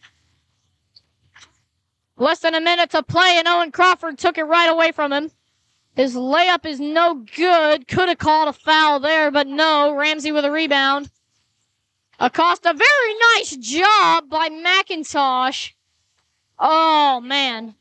Less 2.16 2.40
than 2.40 2.54
a 2.54 2.60
minute 2.60 2.90
to 2.90 3.02
play, 3.02 3.36
and 3.38 3.46
Owen 3.46 3.72
Crawford 3.72 4.18
took 4.18 4.38
it 4.38 4.44
right 4.44 4.70
away 4.70 4.92
from 4.92 5.12
him. 5.12 5.30
His 5.94 6.14
layup 6.14 6.64
is 6.66 6.80
no 6.80 7.14
good. 7.14 7.88
Could 7.88 8.08
have 8.08 8.18
called 8.18 8.48
a 8.48 8.52
foul 8.52 9.00
there, 9.00 9.30
but 9.30 9.46
no. 9.46 9.94
Ramsey 9.94 10.32
with 10.32 10.44
a 10.44 10.50
rebound. 10.50 11.10
Acosta, 12.18 12.72
very 12.72 13.14
nice 13.34 13.56
job 13.56 14.28
by 14.30 14.48
McIntosh. 14.48 15.72
Oh, 16.58 17.20
man. 17.20 17.74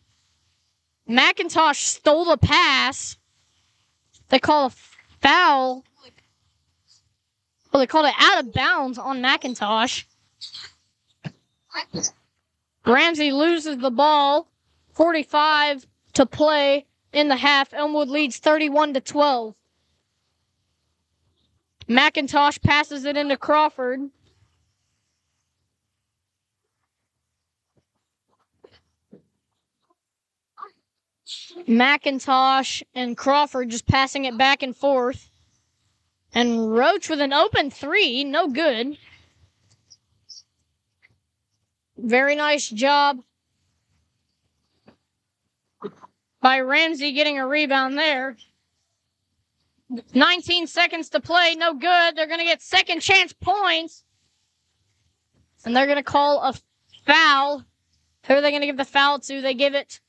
McIntosh 1.09 1.75
stole 1.75 2.25
the 2.25 2.37
pass. 2.37 3.17
They 4.29 4.39
call 4.39 4.67
a 4.67 4.73
foul. 5.21 5.85
Well, 7.71 7.79
they 7.79 7.87
called 7.87 8.07
it 8.07 8.15
out 8.17 8.45
of 8.45 8.53
bounds 8.53 8.97
on 8.97 9.21
McIntosh. 9.21 10.05
Ramsey 12.85 13.31
loses 13.31 13.77
the 13.77 13.91
ball. 13.91 14.47
45 14.93 15.85
to 16.13 16.25
play 16.25 16.85
in 17.11 17.27
the 17.27 17.35
half. 17.35 17.73
Elmwood 17.73 18.07
leads 18.07 18.37
31 18.37 18.93
to 18.93 19.01
12. 19.01 19.55
McIntosh 21.89 22.61
passes 22.61 23.05
it 23.05 23.17
into 23.17 23.37
Crawford. 23.37 24.09
McIntosh 31.67 32.83
and 32.93 33.17
Crawford 33.17 33.69
just 33.69 33.87
passing 33.87 34.25
it 34.25 34.37
back 34.37 34.63
and 34.63 34.75
forth. 34.75 35.29
And 36.33 36.71
Roach 36.73 37.09
with 37.09 37.21
an 37.21 37.33
open 37.33 37.71
three, 37.71 38.23
no 38.23 38.47
good. 38.47 38.97
Very 41.97 42.35
nice 42.35 42.69
job 42.69 43.19
by 46.41 46.59
Ramsey 46.59 47.13
getting 47.13 47.39
a 47.39 47.47
rebound 47.47 47.97
there. 47.97 48.35
19 50.13 50.67
seconds 50.67 51.09
to 51.09 51.19
play, 51.19 51.55
no 51.55 51.73
good. 51.73 52.15
They're 52.15 52.27
going 52.27 52.39
to 52.39 52.45
get 52.45 52.61
second 52.61 53.01
chance 53.01 53.33
points. 53.33 54.03
And 55.65 55.75
they're 55.75 55.85
going 55.85 55.97
to 55.97 56.03
call 56.03 56.41
a 56.41 56.53
foul. 57.05 57.63
Who 58.25 58.33
are 58.33 58.41
they 58.41 58.51
going 58.51 58.61
to 58.61 58.67
give 58.67 58.77
the 58.77 58.85
foul 58.85 59.19
to? 59.19 59.41
They 59.41 59.53
give 59.53 59.75
it 59.75 59.99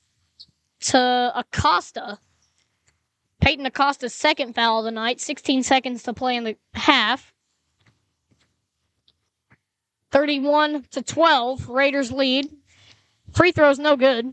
to 0.80 1.32
Acosta. 1.34 2.18
Peyton 3.40 3.66
Acosta's 3.66 4.14
second 4.14 4.54
foul 4.54 4.80
of 4.80 4.84
the 4.86 4.90
night. 4.90 5.20
16 5.20 5.62
seconds 5.62 6.02
to 6.02 6.12
play 6.12 6.36
in 6.36 6.44
the 6.44 6.56
half. 6.74 7.32
31 10.12 10.84
to 10.92 11.02
12. 11.02 11.68
Raiders 11.68 12.12
lead. 12.12 12.48
Free 13.32 13.52
throws 13.52 13.78
no 13.78 13.96
good. 13.96 14.32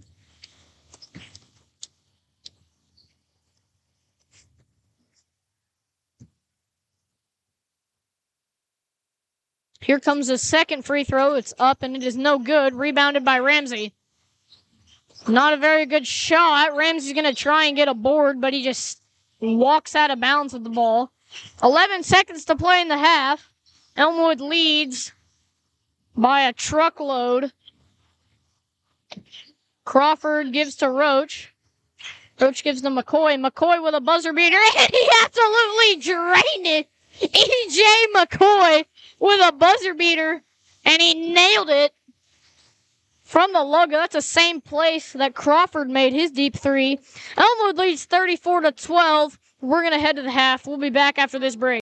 Here 9.82 10.00
comes 10.00 10.28
the 10.28 10.38
second 10.38 10.86
free 10.86 11.04
throw. 11.04 11.36
It's 11.36 11.54
up 11.60 11.84
and 11.84 11.96
it 11.96 12.04
is 12.04 12.16
no 12.16 12.40
good. 12.40 12.74
Rebounded 12.74 13.26
by 13.26 13.40
Ramsey. 13.40 13.94
Not 15.28 15.54
a 15.54 15.58
very 15.58 15.86
good 15.86 16.08
shot. 16.08 16.76
Ramsey's 16.76 17.14
going 17.14 17.26
to 17.26 17.36
try 17.36 17.66
and 17.66 17.76
get 17.76 17.90
a 17.90 17.94
board, 17.94 18.40
but 18.40 18.54
he 18.54 18.64
just 18.64 19.02
walks 19.42 19.96
out 19.96 20.12
of 20.12 20.20
bounds 20.22 20.54
with 20.54 20.64
the 20.64 20.70
ball. 20.70 21.12
11 21.62 22.04
seconds 22.04 22.46
to 22.46 22.56
play 22.56 22.82
in 22.82 22.88
the 22.88 22.98
half. 22.98 23.50
Elmwood 23.98 24.40
leads 24.40 25.12
by 26.15 26.41
a 26.41 26.54
truckload. 26.54 27.52
Crawford 29.86 30.54
gives 30.54 30.76
to 30.78 30.89
Roach. 30.89 31.54
Roach 32.39 32.63
gives 32.63 32.82
to 32.82 32.89
McCoy. 32.89 33.43
McCoy 33.43 33.84
with 33.84 33.93
a 33.93 34.02
buzzer 34.02 34.34
beater. 34.34 34.58
He 34.73 35.10
absolutely 35.23 36.02
drained 36.02 36.67
it. 36.67 36.89
EJ 37.21 38.06
McCoy 38.15 38.86
with 39.19 39.41
a 39.47 39.52
buzzer 39.52 39.93
beater. 39.93 40.41
And 40.86 41.02
he 41.02 41.34
nailed 41.34 41.69
it 41.69 41.93
from 43.23 43.54
the 43.54 43.63
logo. 43.63 43.97
That's 43.97 44.15
the 44.15 44.21
same 44.21 44.62
place 44.62 45.13
that 45.13 45.36
Crawford 45.36 45.89
made 45.89 46.13
his 46.13 46.32
deep 46.32 46.56
three. 46.56 46.99
Elmwood 47.38 47.78
leads 47.78 48.06
34 48.06 48.62
to 48.62 48.71
12. 48.71 49.39
We're 49.62 49.82
going 49.82 49.93
to 49.93 49.99
head 49.99 50.17
to 50.17 50.21
the 50.21 50.32
half. 50.32 50.67
We'll 50.67 50.78
be 50.78 50.89
back 50.89 51.17
after 51.17 51.39
this 51.39 51.56
break. 51.56 51.83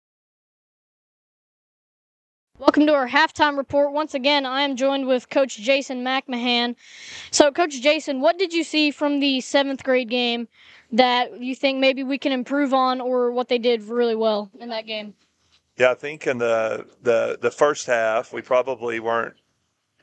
Welcome 2.58 2.86
to 2.88 2.94
our 2.94 3.10
halftime 3.10 3.58
report. 3.58 3.92
Once 3.92 4.14
again, 4.14 4.46
I 4.46 4.62
am 4.62 4.78
joined 4.78 5.08
with 5.08 5.30
Coach 5.30 5.58
Jason 5.58 6.06
McMahan. 6.06 6.78
So, 7.30 7.52
Coach 7.52 7.82
Jason, 7.82 8.22
what 8.22 8.40
did 8.40 8.54
you 8.54 8.64
see 8.64 8.92
from 8.92 9.20
the 9.20 9.42
seventh 9.42 9.84
grade 9.84 10.10
game 10.10 10.48
that 10.94 11.42
you 11.42 11.54
think 11.54 11.80
maybe 11.80 12.02
we 12.02 12.18
can 12.18 12.32
improve 12.32 12.74
on, 12.74 13.02
or 13.02 13.32
what 13.34 13.50
they 13.50 13.58
did 13.58 13.84
really 13.84 14.16
well 14.16 14.50
in 14.58 14.70
that 14.70 14.88
game? 14.88 15.16
Yeah, 15.76 15.92
I 15.92 15.96
think 15.96 16.28
in 16.28 16.38
the 16.38 16.88
the 17.04 17.38
the 17.42 17.52
first 17.52 17.88
half 17.88 18.32
we 18.32 18.42
probably 18.42 19.02
weren't 19.02 19.36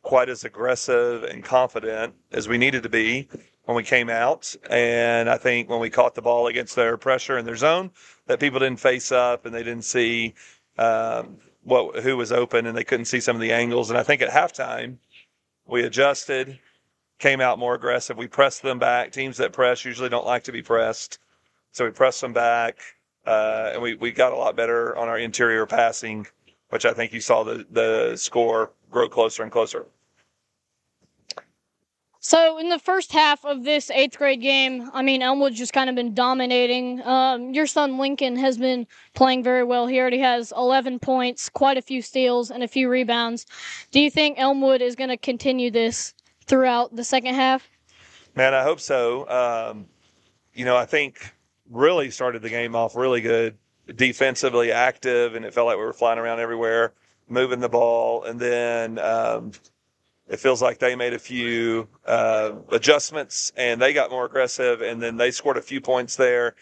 quite 0.03 0.29
as 0.29 0.45
aggressive 0.45 1.25
and 1.25 1.43
confident 1.43 2.12
as 2.33 2.49
we 2.49 2.59
needed 2.59 2.83
to 2.83 2.91
be 2.91 3.29
when 3.65 3.77
we 3.77 3.83
came 3.83 4.11
out. 4.11 4.55
And 4.69 5.31
I 5.31 5.38
think 5.38 5.71
when 5.71 5.81
we 5.81 5.88
caught 5.88 6.15
the 6.15 6.23
ball 6.23 6.49
against 6.49 6.77
their 6.77 6.99
pressure 6.99 7.38
in 7.38 7.47
their 7.47 7.57
zone, 7.57 7.93
that 8.27 8.41
people 8.41 8.61
didn't 8.61 8.81
face 8.81 9.11
up 9.11 9.47
and 9.47 9.55
they 9.55 9.62
didn't 9.62 9.85
see 9.85 10.35
um, 10.77 11.38
what 11.62 12.03
who 12.03 12.16
was 12.16 12.33
open 12.33 12.66
and 12.66 12.77
they 12.77 12.85
couldn't 12.85 13.07
see 13.07 13.20
some 13.20 13.37
of 13.37 13.42
the 13.42 13.53
angles. 13.53 13.90
And 13.90 13.98
I 13.98 14.03
think 14.03 14.22
at 14.22 14.31
halftime 14.31 14.96
we 15.66 15.85
adjusted, 15.85 16.59
came 17.22 17.40
out 17.40 17.59
more 17.59 17.75
aggressive. 17.75 18.16
We 18.16 18.27
pressed 18.27 18.62
them 18.62 18.81
back. 18.81 19.12
Teams 19.12 19.37
that 19.37 19.53
press 19.53 19.85
usually 19.85 20.09
don't 20.09 20.27
like 20.27 20.44
to 20.44 20.53
be 20.53 20.61
pressed, 20.61 21.20
so 21.70 21.85
we 21.85 21.92
pressed 21.92 22.20
them 22.20 22.33
back. 22.33 22.79
Uh, 23.25 23.70
and 23.75 23.83
we, 23.83 23.94
we 23.94 24.11
got 24.11 24.33
a 24.33 24.37
lot 24.37 24.57
better 24.57 24.96
on 24.96 25.09
our 25.09 25.18
interior 25.18 25.64
passing, 25.64 26.27
which 26.70 26.85
I 26.85 26.92
think 26.92 27.12
you 27.12 27.20
saw 27.20 27.44
the, 27.44 27.64
the 27.70 28.16
score 28.16 28.72
grow 28.90 29.09
closer 29.09 29.44
and 29.44 29.53
closer. 29.53 29.87
So 32.24 32.56
in 32.56 32.68
the 32.68 32.78
first 32.78 33.11
half 33.11 33.44
of 33.44 33.64
this 33.64 33.90
eighth 33.90 34.16
grade 34.16 34.40
game, 34.40 34.88
I 34.94 35.02
mean 35.02 35.22
Elmwood's 35.22 35.58
just 35.58 35.72
kind 35.72 35.90
of 35.90 35.96
been 35.96 36.14
dominating. 36.14 37.02
Um, 37.02 37.52
your 37.52 37.66
son 37.66 37.98
Lincoln 37.98 38.37
has 38.37 38.56
been 38.56 38.87
playing 39.14 39.42
very 39.42 39.64
well. 39.64 39.88
He 39.88 39.98
already 39.98 40.20
has 40.20 40.52
11 40.56 41.00
points, 41.00 41.48
quite 41.48 41.76
a 41.76 41.82
few 41.82 42.00
steals, 42.00 42.52
and 42.52 42.62
a 42.62 42.68
few 42.68 42.88
rebounds. 42.88 43.44
Do 43.90 43.98
you 43.98 44.08
think 44.08 44.38
Elmwood 44.38 44.80
is 44.80 44.94
going 44.94 45.11
to 45.11 45.16
continue 45.16 45.68
this 45.68 46.14
throughout 46.46 46.94
the 46.94 47.02
second 47.02 47.35
half? 47.35 47.68
Man, 48.37 48.54
I 48.54 48.62
hope 48.62 48.78
so. 48.78 49.28
Um, 49.28 49.87
you 50.54 50.64
know, 50.64 50.76
I 50.76 50.87
think 50.87 51.35
really 51.70 52.12
started 52.12 52.40
the 52.40 52.50
game 52.50 52.76
off 52.76 52.94
really 52.94 53.20
good, 53.20 53.58
defensively 53.96 54.70
active, 54.70 55.35
and 55.35 55.44
it 55.44 55.52
felt 55.52 55.66
like 55.66 55.76
we 55.76 55.82
were 55.82 55.92
flying 55.92 56.20
around 56.20 56.38
everywhere, 56.38 56.92
moving 57.28 57.58
the 57.58 57.68
ball, 57.68 58.22
and 58.22 58.38
then. 58.38 59.00
Um, 59.00 59.50
it 60.33 60.40
feels 60.40 60.62
like 60.62 60.79
they 60.79 60.97
made 60.97 61.12
a 61.12 61.18
few 61.18 61.87
uh, 62.07 62.53
adjustments 62.71 63.53
and 63.55 63.81
they 63.81 63.92
got 63.92 64.11
more 64.11 64.25
aggressive 64.25 64.81
and 64.81 65.01
then 65.01 65.18
they 65.18 65.31
scored 65.31 65.59
a 65.59 65.62
few 65.62 65.79
points 65.79 66.16
there, 66.16 66.55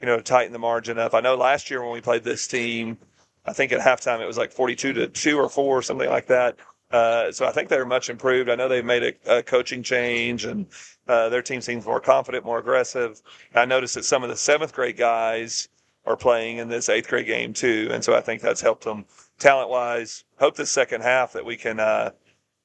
you 0.00 0.06
know, 0.06 0.16
to 0.16 0.22
tighten 0.22 0.54
the 0.54 0.58
margin 0.58 0.98
up. 0.98 1.12
I 1.12 1.20
know 1.20 1.36
last 1.36 1.70
year 1.70 1.82
when 1.82 1.92
we 1.92 2.00
played 2.00 2.24
this 2.24 2.46
team, 2.46 2.96
I 3.44 3.52
think 3.52 3.70
at 3.70 3.80
halftime 3.80 4.22
it 4.22 4.26
was 4.26 4.38
like 4.38 4.50
42 4.50 4.94
to 4.94 5.08
2 5.08 5.38
or 5.38 5.50
4, 5.50 5.78
or 5.78 5.82
something 5.82 6.08
like 6.08 6.26
that. 6.28 6.56
Uh, 6.90 7.30
so 7.30 7.44
I 7.44 7.52
think 7.52 7.68
they're 7.68 7.84
much 7.84 8.08
improved. 8.08 8.48
I 8.48 8.54
know 8.54 8.66
they've 8.66 8.82
made 8.82 9.02
a, 9.26 9.38
a 9.38 9.42
coaching 9.42 9.82
change 9.82 10.46
and 10.46 10.64
uh, 11.06 11.28
their 11.28 11.42
team 11.42 11.60
seems 11.60 11.84
more 11.84 12.00
confident, 12.00 12.46
more 12.46 12.58
aggressive. 12.58 13.20
I 13.54 13.66
noticed 13.66 13.94
that 13.96 14.06
some 14.06 14.22
of 14.22 14.30
the 14.30 14.36
seventh 14.36 14.72
grade 14.72 14.96
guys 14.96 15.68
are 16.06 16.16
playing 16.16 16.56
in 16.56 16.68
this 16.68 16.88
eighth 16.88 17.08
grade 17.08 17.26
game 17.26 17.52
too. 17.52 17.90
And 17.92 18.02
so 18.02 18.14
I 18.14 18.22
think 18.22 18.40
that's 18.40 18.62
helped 18.62 18.84
them 18.84 19.04
talent 19.38 19.68
wise. 19.68 20.24
Hope 20.38 20.56
this 20.56 20.70
second 20.70 21.02
half 21.02 21.34
that 21.34 21.44
we 21.44 21.58
can, 21.58 21.78
uh, 21.78 22.12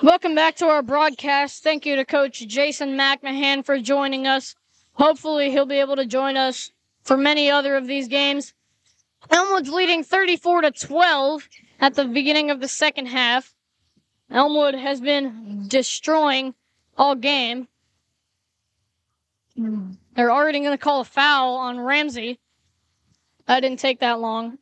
Welcome 0.00 0.36
back 0.36 0.54
to 0.56 0.66
our 0.66 0.80
broadcast. 0.80 1.64
Thank 1.64 1.84
you 1.84 1.96
to 1.96 2.04
Coach 2.04 2.46
Jason 2.46 2.90
McMahan 2.90 3.64
for 3.64 3.80
joining 3.80 4.28
us. 4.28 4.54
Hopefully, 4.92 5.50
he'll 5.50 5.66
be 5.66 5.80
able 5.80 5.96
to 5.96 6.06
join 6.06 6.36
us 6.36 6.70
for 7.02 7.16
many 7.16 7.50
other 7.50 7.74
of 7.74 7.88
these 7.88 8.06
games. 8.06 8.54
Elmwood's 9.28 9.70
leading 9.70 10.04
34 10.04 10.60
to 10.60 10.70
12 10.70 11.48
at 11.80 11.94
the 11.94 12.04
beginning 12.04 12.48
of 12.52 12.60
the 12.60 12.68
second 12.68 13.06
half. 13.06 13.52
Elmwood 14.30 14.76
has 14.76 15.00
been 15.00 15.64
destroying 15.66 16.54
all 16.96 17.16
game. 17.16 17.66
They're 20.14 20.30
already 20.30 20.60
going 20.60 20.78
to 20.78 20.78
call 20.78 21.00
a 21.00 21.04
foul 21.04 21.56
on 21.56 21.80
Ramsey. 21.80 22.38
That 23.46 23.60
didn't 23.60 23.80
take 23.80 23.98
that 23.98 24.20
long. 24.20 24.58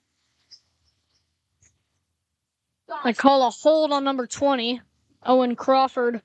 I 3.04 3.12
call 3.12 3.46
a 3.46 3.50
hold 3.50 3.92
on 3.92 4.02
number 4.02 4.26
20. 4.26 4.80
Owen 5.26 5.56
Crawford 5.56 6.22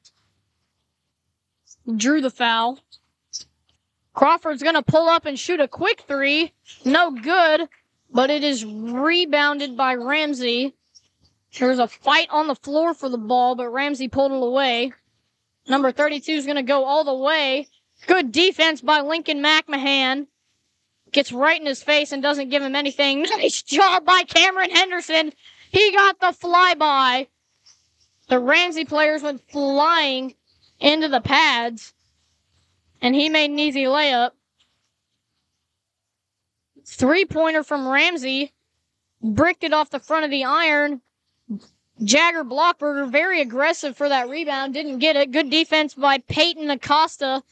drew 1.98 2.22
the 2.22 2.30
foul. 2.30 2.80
Crawford's 4.14 4.64
going 4.64 4.76
to 4.76 4.84
pull 4.84 5.08
up 5.08 5.26
and 5.26 5.40
shoot 5.40 5.60
a 5.60 5.68
quick 5.68 6.04
three. 6.08 6.54
No 6.86 7.12
good, 7.12 7.68
but 8.12 8.30
it 8.30 8.44
is 8.44 8.66
rebounded 8.66 9.78
by 9.78 9.96
Ramsey. 9.96 10.74
There 11.58 11.70
was 11.70 11.80
a 11.80 11.88
fight 11.88 12.28
on 12.30 12.48
the 12.48 12.56
floor 12.56 12.94
for 12.94 13.10
the 13.10 13.18
ball, 13.18 13.56
but 13.56 13.70
Ramsey 13.70 14.08
pulled 14.08 14.32
it 14.32 14.44
away. 14.44 14.94
Number 15.68 15.92
32 15.92 16.32
is 16.32 16.46
going 16.46 16.56
to 16.56 16.64
go 16.64 16.86
all 16.86 17.04
the 17.04 17.14
way. 17.14 17.68
Good 18.08 18.32
defense 18.32 18.82
by 18.82 19.02
Lincoln 19.02 19.40
McMahon. 19.40 20.28
Gets 21.12 21.32
right 21.32 21.60
in 21.60 21.68
his 21.68 21.84
face 21.84 22.12
and 22.12 22.24
doesn't 22.24 22.50
give 22.50 22.64
him 22.64 22.76
anything. 22.76 23.24
Nice 23.24 23.62
job 23.62 24.06
by 24.06 24.24
Cameron 24.24 24.72
Henderson. 24.72 25.34
He 25.72 25.92
got 25.92 26.20
the 26.20 26.28
flyby. 26.28 27.28
The 28.32 28.40
Ramsey 28.40 28.86
players 28.86 29.22
went 29.22 29.42
flying 29.52 30.36
into 30.80 31.10
the 31.10 31.20
pads, 31.20 31.94
and 33.02 33.14
he 33.14 33.28
made 33.28 33.52
an 33.52 33.60
easy 33.60 33.84
layup. 33.84 34.32
Three 36.88 37.26
pointer 37.26 37.62
from 37.62 37.86
Ramsey. 37.86 38.54
Bricked 39.22 39.66
it 39.66 39.74
off 39.74 39.90
the 39.90 40.00
front 40.00 40.24
of 40.24 40.32
the 40.32 40.46
iron. 40.46 41.02
Jagger 42.02 42.46
Blockberger, 42.46 43.12
very 43.12 43.42
aggressive 43.42 43.98
for 43.98 44.08
that 44.08 44.30
rebound, 44.30 44.74
didn't 44.74 45.00
get 45.00 45.18
it. 45.18 45.32
Good 45.32 45.50
defense 45.50 45.94
by 45.94 46.20
Peyton 46.20 46.70
Acosta. 46.72 47.44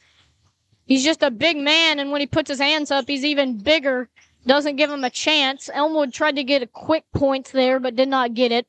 He's 0.86 1.04
just 1.04 1.22
a 1.22 1.30
big 1.30 1.58
man, 1.58 1.98
and 1.98 2.10
when 2.10 2.22
he 2.22 2.26
puts 2.26 2.48
his 2.48 2.58
hands 2.58 2.90
up, 2.90 3.06
he's 3.06 3.26
even 3.26 3.58
bigger. 3.58 4.08
Doesn't 4.46 4.76
give 4.76 4.90
him 4.90 5.04
a 5.04 5.10
chance. 5.10 5.68
Elmwood 5.74 6.14
tried 6.14 6.36
to 6.36 6.42
get 6.42 6.62
a 6.62 6.66
quick 6.66 7.04
point 7.12 7.50
there, 7.52 7.78
but 7.78 7.96
did 7.96 8.08
not 8.08 8.32
get 8.32 8.50
it. 8.50 8.66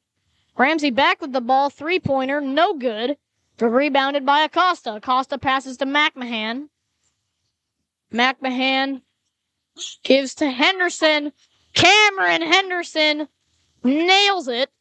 Ramsey 0.58 0.92
back 0.92 1.22
with 1.22 1.34
the 1.34 1.42
ball, 1.42 1.70
three 1.70 2.00
pointer, 2.00 2.42
no 2.42 2.74
good. 2.74 3.18
Rebounded 3.60 4.26
by 4.26 4.42
Acosta. 4.42 4.96
Acosta 4.96 5.38
passes 5.38 5.78
to 5.78 5.86
McMahon. 5.86 6.70
McMahon 8.12 9.02
gives 10.04 10.36
to 10.36 10.50
Henderson. 10.50 11.32
Cameron 11.74 12.42
Henderson 12.42 13.28
nails 13.84 14.48
it. 14.48 14.72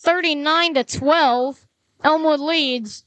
39 0.00 0.74
to 0.74 0.84
12. 0.84 1.66
Elmwood 2.04 2.40
leads. 2.40 3.04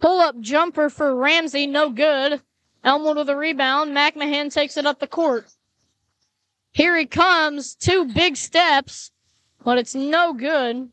Pull 0.00 0.20
up 0.20 0.38
jumper 0.40 0.90
for 0.90 1.14
Ramsey, 1.14 1.66
no 1.66 1.90
good. 1.90 2.42
Elmwood 2.84 3.16
with 3.16 3.30
a 3.30 3.36
rebound. 3.36 3.96
McMahon 3.96 4.52
takes 4.52 4.76
it 4.76 4.86
up 4.86 5.00
the 5.00 5.06
court. 5.06 5.46
Here 6.72 6.96
he 6.96 7.06
comes. 7.06 7.74
Two 7.74 8.04
big 8.12 8.36
steps, 8.36 9.10
but 9.64 9.78
it's 9.78 9.94
no 9.94 10.34
good. 10.34 10.90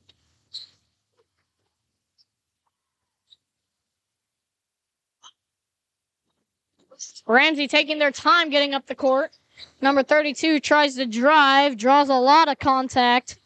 Ramsey 7.28 7.68
taking 7.68 8.00
their 8.00 8.12
time 8.12 8.50
getting 8.50 8.74
up 8.74 8.88
the 8.88 8.96
court. 8.96 9.32
Number 9.82 10.04
32 10.04 10.60
tries 10.60 10.96
to 10.96 11.06
drive, 11.06 11.78
draws 11.78 12.10
a 12.10 12.16
lot 12.16 12.48
of 12.48 12.60
contact, 12.60 13.38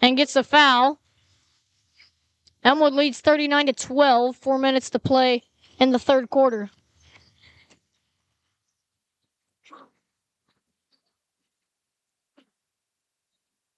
and 0.00 0.16
gets 0.16 0.36
a 0.36 0.42
foul. 0.42 0.98
Elmwood 2.64 2.94
leads 2.94 3.20
39 3.20 3.66
to 3.66 3.72
12, 3.72 4.36
four 4.36 4.58
minutes 4.58 4.90
to 4.90 4.98
play 4.98 5.42
in 5.78 5.92
the 5.92 5.98
third 5.98 6.30
quarter. 6.30 6.70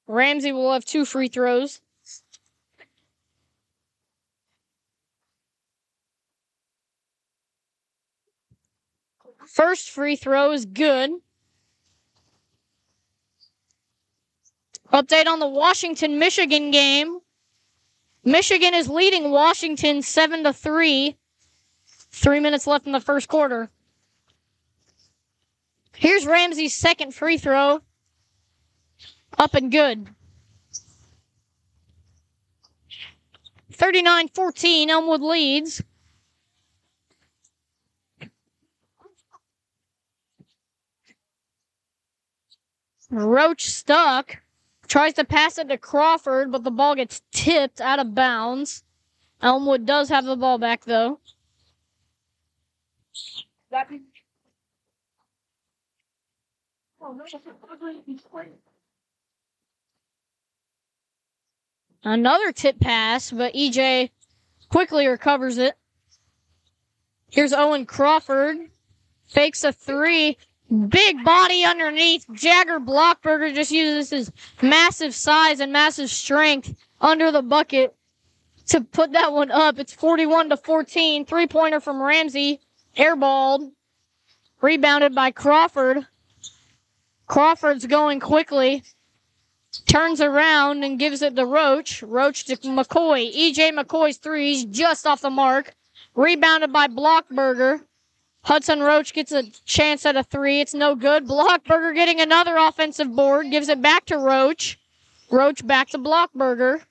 Ramsey 0.09 0.53
will 0.53 0.73
have 0.73 0.87
two 0.87 1.05
free 1.05 1.29
throws. 1.29 1.83
First 9.47 9.91
free 9.91 10.17
throw 10.17 10.53
is 10.53 10.65
good. 10.65 11.11
Update 14.93 15.27
on 15.27 15.39
the 15.39 15.49
Washington 15.49 16.19
Michigan 16.19 16.71
game. 16.71 17.19
Michigan 18.25 18.73
is 18.73 18.89
leading 18.89 19.31
Washington 19.31 20.01
7 20.01 20.45
to 20.45 20.53
3. 20.53 21.17
3 21.87 22.41
minutes 22.41 22.67
left 22.67 22.87
in 22.87 22.93
the 22.93 23.01
first 23.01 23.29
quarter. 23.29 23.71
Here's 25.95 26.27
Ramsey's 26.27 26.75
second 26.75 27.15
free 27.15 27.37
throw. 27.37 27.81
Up 29.39 29.55
and 29.55 29.71
good. 29.71 30.09
39 33.73 34.29
14, 34.29 34.91
Elmwood 34.91 35.21
leads. 35.21 35.83
Roach 43.11 43.71
stuck. 43.71 44.39
Tries 44.89 45.13
to 45.15 45.25
pass 45.25 45.59
it 45.59 45.69
to 45.69 45.79
Crawford, 45.79 46.51
but 46.51 46.65
the 46.65 46.71
ball 46.71 46.95
gets 46.95 47.23
tipped 47.31 47.81
out 47.81 47.99
of 47.99 48.15
bounds. 48.15 48.83
Elmwood 49.41 49.87
does 49.87 50.09
have 50.09 50.25
the 50.25 50.37
ball 50.37 50.59
back, 50.59 50.85
though. 50.85 51.21
Another 62.05 62.53
tip 62.53 62.79
pass, 62.81 63.31
but 63.31 63.55
EJ 63.55 64.11
quickly 64.69 65.07
recovers 65.07 65.59
it. 65.59 65.75
Here's 67.31 67.53
Owen 67.53 67.87
Crawford. 67.87 68.57
Fakes 69.27 69.65
a 69.65 69.73
three. 69.73 70.39
Big 70.89 71.25
body 71.25 71.65
underneath. 71.65 72.27
Jagger 72.33 72.79
Blockberger 72.79 73.55
just 73.55 73.71
uses 73.71 74.11
his 74.11 74.33
massive 74.63 75.15
size 75.15 75.61
and 75.61 75.73
massive 75.73 76.11
strength 76.11 76.75
under 77.01 77.33
the 77.33 77.43
bucket 77.43 77.95
to 78.67 78.83
put 78.83 79.13
that 79.13 79.33
one 79.33 79.51
up. 79.51 79.79
It's 79.79 79.93
41 79.93 80.51
to 80.51 80.57
14. 80.57 81.25
Three 81.25 81.47
pointer 81.47 81.81
from 81.81 82.03
Ramsey. 82.03 82.61
Airballed. 82.97 83.73
Rebounded 84.61 85.15
by 85.15 85.31
Crawford. 85.31 86.07
Crawford's 87.27 87.87
going 87.87 88.21
quickly. 88.21 88.83
Turns 89.87 90.21
around 90.21 90.85
and 90.85 90.99
gives 90.99 91.23
it 91.23 91.37
to 91.37 91.47
Roach. 91.47 92.03
Roach 92.03 92.45
to 92.47 92.57
McCoy. 92.57 93.35
EJ 93.35 93.73
McCoy's 93.79 94.17
threes 94.17 94.65
just 94.65 95.07
off 95.07 95.21
the 95.21 95.31
mark. 95.31 95.75
Rebounded 96.15 96.73
by 96.73 96.89
Blockberger. 96.89 97.85
Hudson 98.43 98.81
Roach 98.81 99.13
gets 99.13 99.33
a 99.33 99.45
chance 99.65 100.07
at 100.07 100.17
a 100.17 100.23
three. 100.23 100.61
It's 100.61 100.75
no 100.75 100.95
good. 100.95 101.27
Blockberger 101.27 101.95
getting 101.95 102.21
another 102.21 102.57
offensive 102.57 103.15
board. 103.15 103.51
Gives 103.51 103.69
it 103.69 103.83
back 103.83 104.07
to 104.07 104.19
Roach. 104.19 104.79
Roach 105.31 105.67
back 105.67 105.89
to 105.91 105.99
Blockberger. 105.99 106.83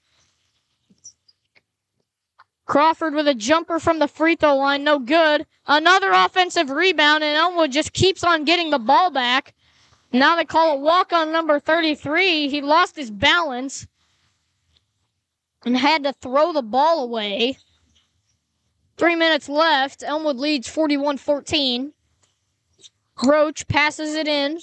Crawford 2.67 3.15
with 3.15 3.28
a 3.28 3.34
jumper 3.34 3.80
from 3.80 3.99
the 3.99 4.09
free 4.09 4.36
throw 4.36 4.57
line, 4.57 4.84
no 4.84 4.99
good. 4.99 5.45
Another 5.67 6.11
offensive 6.11 6.69
rebound, 6.69 7.23
and 7.23 7.38
Elmwood 7.38 7.71
just 7.71 7.93
keeps 7.93 8.25
on 8.25 8.43
getting 8.43 8.69
the 8.71 8.78
ball 8.78 9.09
back. 9.09 9.53
Now 10.12 10.36
they 10.36 10.45
call 10.45 10.74
a 10.74 10.80
walk 10.80 11.12
on 11.12 11.32
number 11.32 11.60
33. 11.60 12.49
He 12.49 12.62
lost 12.62 12.95
his 12.95 13.12
balance 13.12 13.88
and 15.66 15.78
had 15.78 16.03
to 16.03 16.14
throw 16.14 16.53
the 16.53 16.62
ball 16.62 17.03
away. 17.03 17.58
Three 18.95 19.16
minutes 19.16 19.49
left. 19.49 20.03
Elmwood 20.03 20.38
leads 20.38 20.68
41 20.68 21.18
14. 21.18 21.93
Roach 23.26 23.68
passes 23.68 24.16
it 24.16 24.28
in. 24.28 24.60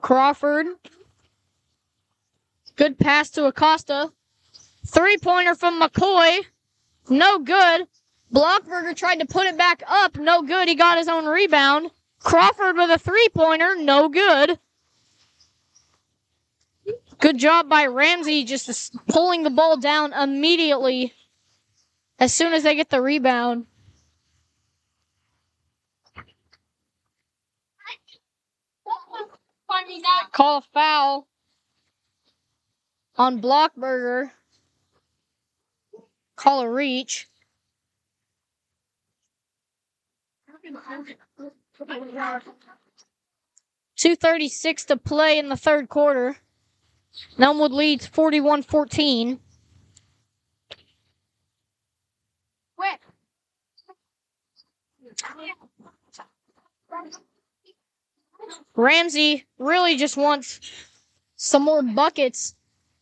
Crawford. 0.00 0.66
Good 2.76 2.98
pass 2.98 3.30
to 3.30 3.44
Acosta. 3.44 4.10
Three 4.86 5.18
pointer 5.18 5.54
from 5.54 5.80
McCoy. 5.80 6.40
No 7.08 7.38
good. 7.38 7.86
Blockberger 8.32 8.96
tried 8.96 9.20
to 9.20 9.26
put 9.26 9.46
it 9.46 9.58
back 9.58 9.82
up. 9.86 10.16
No 10.16 10.42
good. 10.42 10.68
He 10.68 10.74
got 10.74 10.98
his 10.98 11.08
own 11.08 11.26
rebound. 11.26 11.90
Crawford 12.20 12.76
with 12.76 12.90
a 12.90 12.98
three 12.98 13.28
pointer. 13.34 13.74
No 13.76 14.08
good. 14.08 14.58
Good 17.18 17.38
job 17.38 17.68
by 17.68 17.86
Ramsey 17.86 18.44
just 18.44 18.94
pulling 19.08 19.42
the 19.42 19.50
ball 19.50 19.76
down 19.76 20.12
immediately 20.12 21.12
as 22.18 22.32
soon 22.32 22.52
as 22.52 22.62
they 22.62 22.74
get 22.74 22.88
the 22.88 23.02
rebound. 23.02 23.66
Call 30.32 30.58
a 30.58 30.62
foul 30.72 31.28
on 33.16 33.40
Blockberger. 33.40 34.30
Call 36.36 36.62
a 36.62 36.70
reach. 36.70 37.28
Two 43.96 44.16
thirty 44.16 44.48
six 44.48 44.84
to 44.86 44.96
play 44.96 45.38
in 45.38 45.48
the 45.48 45.56
third 45.56 45.88
quarter. 45.88 46.36
Elmwood 47.38 47.72
leads 47.72 48.06
41 48.06 48.62
14. 48.62 49.40
Ramsey 58.74 59.46
really 59.58 59.96
just 59.96 60.16
wants 60.16 60.60
some 61.36 61.62
more 61.62 61.82
buckets. 61.82 62.54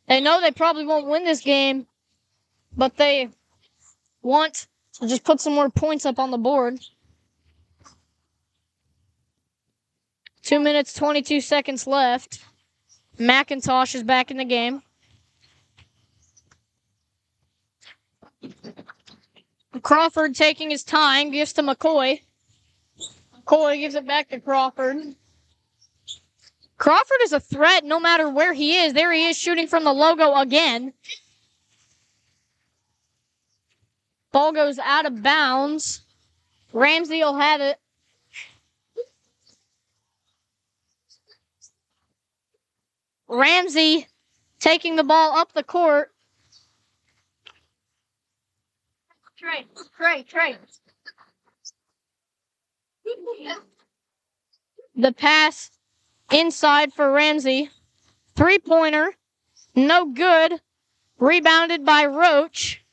They 0.09 0.20
know 0.20 0.41
they 0.41 0.51
probably 0.51 0.87
won't 0.87 1.07
win 1.07 1.24
this 1.24 1.41
game, 1.41 1.87
but 2.76 2.97
they 2.97 3.29
want 4.22 4.66
to 4.95 5.07
just 5.07 5.24
put 5.24 5.41
some 5.41 5.55
more 5.55 5.70
points 5.70 6.07
up 6.07 6.18
on 6.18 6.31
the 6.31 6.39
board. 6.39 6.81
Two 10.49 10.61
minutes, 10.61 10.94
22 10.94 11.42
seconds 11.42 11.86
left. 11.86 12.42
McIntosh 13.18 13.94
is 13.94 14.03
back 14.03 14.30
in 14.30 14.38
the 14.38 14.46
game. 14.46 14.80
Crawford 19.82 20.34
taking 20.34 20.70
his 20.70 20.84
time, 20.84 21.32
gives 21.32 21.53
to 21.53 21.62
McCoy. 21.62 22.22
McCoy 23.36 23.78
gives 23.78 23.94
it 23.94 24.07
back 24.07 24.30
to 24.30 24.40
Crawford. 24.40 25.16
Crawford 26.78 27.18
is 27.24 27.34
a 27.34 27.40
threat 27.40 27.84
no 27.84 28.01
matter 28.01 28.30
where 28.30 28.55
he 28.55 28.78
is. 28.78 28.94
There 28.94 29.12
he 29.12 29.26
is 29.26 29.36
shooting 29.36 29.66
from 29.66 29.84
the 29.84 29.92
logo 29.92 30.34
again. 30.36 30.94
Ball 34.32 34.53
goes 34.53 34.78
out 34.78 35.05
of 35.05 35.22
bounds. 35.22 36.01
Ramsey 36.72 37.18
will 37.18 37.36
have 37.36 37.61
it. 37.61 37.78
Ramsey 43.29 44.07
taking 44.59 44.97
the 44.97 45.05
ball 45.05 45.37
up 45.37 45.53
the 45.53 45.62
court. 45.62 46.11
Trey, 49.39 49.66
Trey, 49.97 50.22
Trey. 50.24 50.57
The 54.97 55.12
pass 55.12 55.70
inside 56.33 56.93
for 56.93 57.12
Ramsey. 57.12 57.70
Three 58.35 58.59
pointer. 58.59 59.14
No 59.76 60.07
good. 60.07 60.61
Rebounded 61.18 61.85
by 61.85 62.07
Roach. 62.07 62.85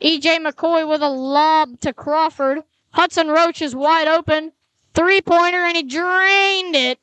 EJ 0.00 0.38
McCoy 0.38 0.88
with 0.88 1.02
a 1.02 1.08
lob 1.08 1.80
to 1.80 1.92
Crawford. 1.92 2.60
Hudson 2.92 3.28
Roach 3.28 3.60
is 3.62 3.74
wide 3.74 4.08
open. 4.08 4.52
Three 4.94 5.20
pointer 5.20 5.58
and 5.58 5.76
he 5.76 5.82
drained 5.82 6.76
it. 6.76 6.98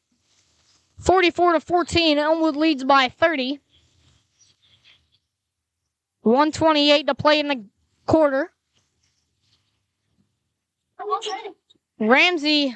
44 1.07 1.53
to 1.53 1.59
14. 1.61 2.17
Elmwood 2.17 2.57
leads 2.57 2.83
by 2.83 3.07
30. 3.07 3.61
128 6.23 7.07
to 7.07 7.15
play 7.15 7.39
in 7.39 7.47
the 7.47 7.63
quarter. 8.05 8.51
Ramsey 11.97 12.75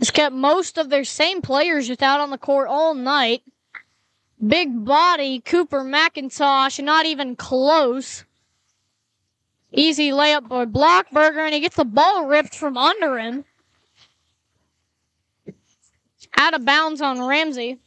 has 0.00 0.10
kept 0.10 0.34
most 0.34 0.76
of 0.76 0.90
their 0.90 1.04
same 1.04 1.40
players 1.40 1.86
just 1.86 2.02
out 2.02 2.18
on 2.18 2.30
the 2.30 2.38
court 2.38 2.66
all 2.68 2.94
night. 2.94 3.44
Big 4.44 4.84
body, 4.84 5.38
Cooper 5.38 5.84
McIntosh, 5.84 6.82
not 6.82 7.06
even 7.06 7.36
close. 7.36 8.24
Easy 9.72 10.10
layup 10.10 10.48
by 10.48 10.64
Blockberger, 10.64 11.44
and 11.44 11.54
he 11.54 11.60
gets 11.60 11.76
the 11.76 11.84
ball 11.84 12.26
ripped 12.26 12.56
from 12.56 12.76
under 12.76 13.20
him. 13.20 13.44
Out 16.36 16.54
of 16.54 16.64
bounds 16.64 17.00
on 17.00 17.20
Ramsey. 17.20 17.78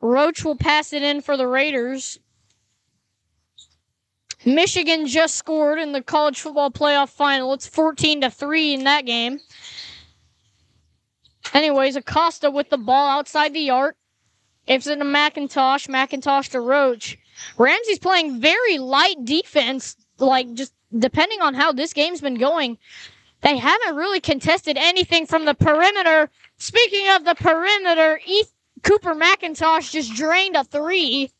Roach 0.00 0.44
will 0.44 0.56
pass 0.56 0.92
it 0.92 1.02
in 1.02 1.22
for 1.22 1.36
the 1.36 1.46
Raiders. 1.46 2.18
Michigan 4.44 5.06
just 5.06 5.36
scored 5.36 5.78
in 5.78 5.92
the 5.92 6.02
college 6.02 6.40
football 6.40 6.70
playoff 6.70 7.08
final. 7.08 7.54
It's 7.54 7.66
14 7.66 8.20
to 8.20 8.30
3 8.30 8.74
in 8.74 8.84
that 8.84 9.06
game. 9.06 9.40
Anyways, 11.54 11.96
Acosta 11.96 12.50
with 12.50 12.68
the 12.68 12.76
ball 12.76 13.08
outside 13.08 13.54
the 13.54 13.70
arc. 13.70 13.96
Gives 14.66 14.86
it 14.86 14.96
to 14.96 15.04
McIntosh. 15.04 15.88
McIntosh 15.88 16.50
to 16.50 16.60
Roach. 16.60 17.18
Ramsey's 17.58 17.98
playing 17.98 18.40
very 18.40 18.78
light 18.78 19.24
defense, 19.24 19.96
like 20.18 20.52
just 20.54 20.72
depending 20.96 21.40
on 21.40 21.54
how 21.54 21.72
this 21.72 21.92
game's 21.92 22.20
been 22.20 22.36
going. 22.36 22.78
They 23.44 23.58
haven't 23.58 23.96
really 23.96 24.20
contested 24.20 24.78
anything 24.78 25.26
from 25.26 25.44
the 25.44 25.52
perimeter. 25.52 26.30
Speaking 26.56 27.10
of 27.10 27.26
the 27.26 27.34
perimeter, 27.34 28.18
Eth- 28.26 28.54
Cooper 28.82 29.14
McIntosh 29.14 29.92
just 29.92 30.14
drained 30.14 30.56
a 30.56 30.64
three. 30.64 31.30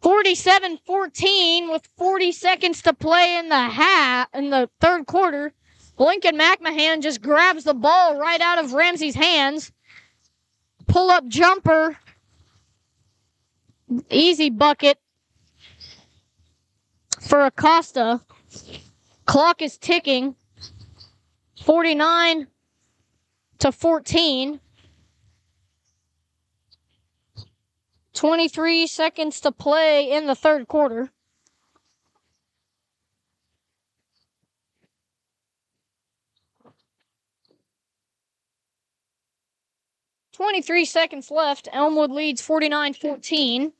47-14 0.00 1.70
with 1.70 1.86
40 1.98 2.32
seconds 2.32 2.80
to 2.82 2.94
play 2.94 3.36
in 3.36 3.50
the 3.50 3.60
half 3.60 4.28
in 4.32 4.48
the 4.48 4.70
third 4.80 5.06
quarter. 5.06 5.52
Lincoln 5.98 6.38
McMahon 6.38 7.02
just 7.02 7.20
grabs 7.20 7.64
the 7.64 7.74
ball 7.74 8.18
right 8.18 8.40
out 8.40 8.58
of 8.58 8.72
Ramsey's 8.72 9.14
hands. 9.14 9.70
Pull 10.86 11.10
up 11.10 11.28
jumper. 11.28 11.98
Easy 14.08 14.48
bucket 14.48 14.98
for 17.20 17.44
Acosta. 17.44 18.22
Clock 19.26 19.62
is 19.62 19.78
ticking. 19.78 20.34
49 21.62 22.48
to 23.58 23.72
14. 23.72 24.60
23 28.14 28.86
seconds 28.86 29.40
to 29.40 29.52
play 29.52 30.10
in 30.10 30.26
the 30.26 30.34
third 30.34 30.68
quarter. 30.68 31.10
Twenty-three 40.32 40.86
seconds 40.86 41.30
left. 41.30 41.68
Elmwood 41.72 42.10
leads 42.10 42.42
49-14. 42.42 43.72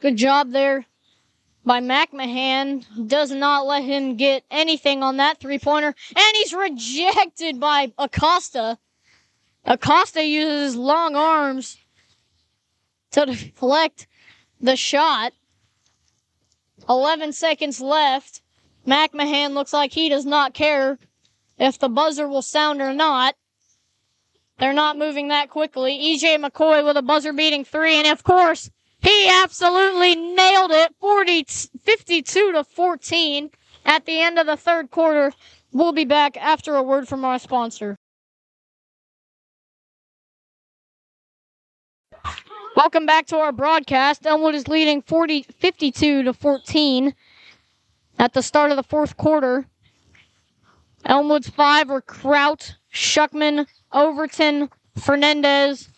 Good 0.00 0.16
job 0.16 0.52
there 0.52 0.86
by 1.64 1.80
McMahon. 1.80 2.84
Does 3.08 3.32
not 3.32 3.66
let 3.66 3.82
him 3.82 4.16
get 4.16 4.44
anything 4.50 5.02
on 5.02 5.16
that 5.16 5.40
three 5.40 5.58
pointer. 5.58 5.94
And 6.14 6.36
he's 6.36 6.54
rejected 6.54 7.58
by 7.58 7.92
Acosta. 7.98 8.78
Acosta 9.64 10.24
uses 10.24 10.76
long 10.76 11.16
arms 11.16 11.78
to 13.10 13.26
deflect 13.26 14.06
the 14.60 14.76
shot. 14.76 15.32
11 16.88 17.32
seconds 17.32 17.80
left. 17.80 18.40
McMahon 18.86 19.52
looks 19.52 19.72
like 19.72 19.92
he 19.92 20.08
does 20.08 20.24
not 20.24 20.54
care 20.54 20.98
if 21.58 21.78
the 21.78 21.88
buzzer 21.88 22.28
will 22.28 22.40
sound 22.40 22.80
or 22.80 22.94
not. 22.94 23.34
They're 24.58 24.72
not 24.72 24.96
moving 24.96 25.28
that 25.28 25.50
quickly. 25.50 25.98
EJ 25.98 26.36
McCoy 26.36 26.84
with 26.84 26.96
a 26.96 27.02
buzzer 27.02 27.32
beating 27.32 27.64
three, 27.64 27.96
and 27.96 28.06
of 28.06 28.24
course, 28.24 28.70
he 29.00 29.28
absolutely 29.28 30.16
nailed 30.16 30.70
it 30.72 30.94
40, 31.00 31.44
52 31.44 32.52
to 32.52 32.64
14 32.64 33.50
at 33.84 34.04
the 34.06 34.20
end 34.20 34.38
of 34.38 34.46
the 34.46 34.56
third 34.56 34.90
quarter. 34.90 35.32
We'll 35.72 35.92
be 35.92 36.04
back 36.04 36.36
after 36.36 36.76
a 36.76 36.82
word 36.82 37.08
from 37.08 37.24
our 37.24 37.38
sponsor. 37.38 37.96
Welcome 42.76 43.06
back 43.06 43.26
to 43.26 43.36
our 43.38 43.52
broadcast. 43.52 44.24
Elmwood 44.24 44.54
is 44.54 44.68
leading 44.68 45.02
40, 45.02 45.42
52 45.42 46.22
to 46.22 46.32
14 46.32 47.14
at 48.18 48.32
the 48.34 48.42
start 48.42 48.70
of 48.70 48.76
the 48.76 48.82
fourth 48.82 49.16
quarter. 49.16 49.66
Elmwood's 51.04 51.48
five 51.48 51.90
are 51.90 52.00
Kraut, 52.00 52.76
Shuckman, 52.92 53.66
Overton, 53.92 54.70
Fernandez, 54.96 55.88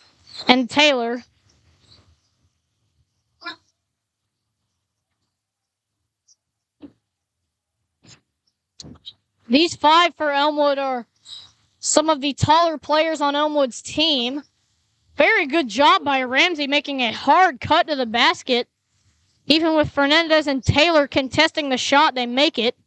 and 0.47 0.69
Taylor. 0.69 1.23
These 9.47 9.75
five 9.75 10.15
for 10.15 10.31
Elmwood 10.31 10.77
are 10.77 11.05
some 11.79 12.09
of 12.09 12.21
the 12.21 12.33
taller 12.33 12.77
players 12.77 13.21
on 13.21 13.35
Elmwood's 13.35 13.81
team. 13.81 14.43
Very 15.17 15.45
good 15.45 15.67
job 15.67 16.03
by 16.03 16.23
Ramsey 16.23 16.67
making 16.67 17.01
a 17.01 17.11
hard 17.11 17.59
cut 17.59 17.87
to 17.87 17.95
the 17.95 18.05
basket. 18.05 18.67
Even 19.47 19.75
with 19.75 19.91
Fernandez 19.91 20.47
and 20.47 20.63
Taylor 20.63 21.07
contesting 21.07 21.69
the 21.69 21.77
shot, 21.77 22.15
they 22.15 22.25
make 22.25 22.57
it. 22.57 22.77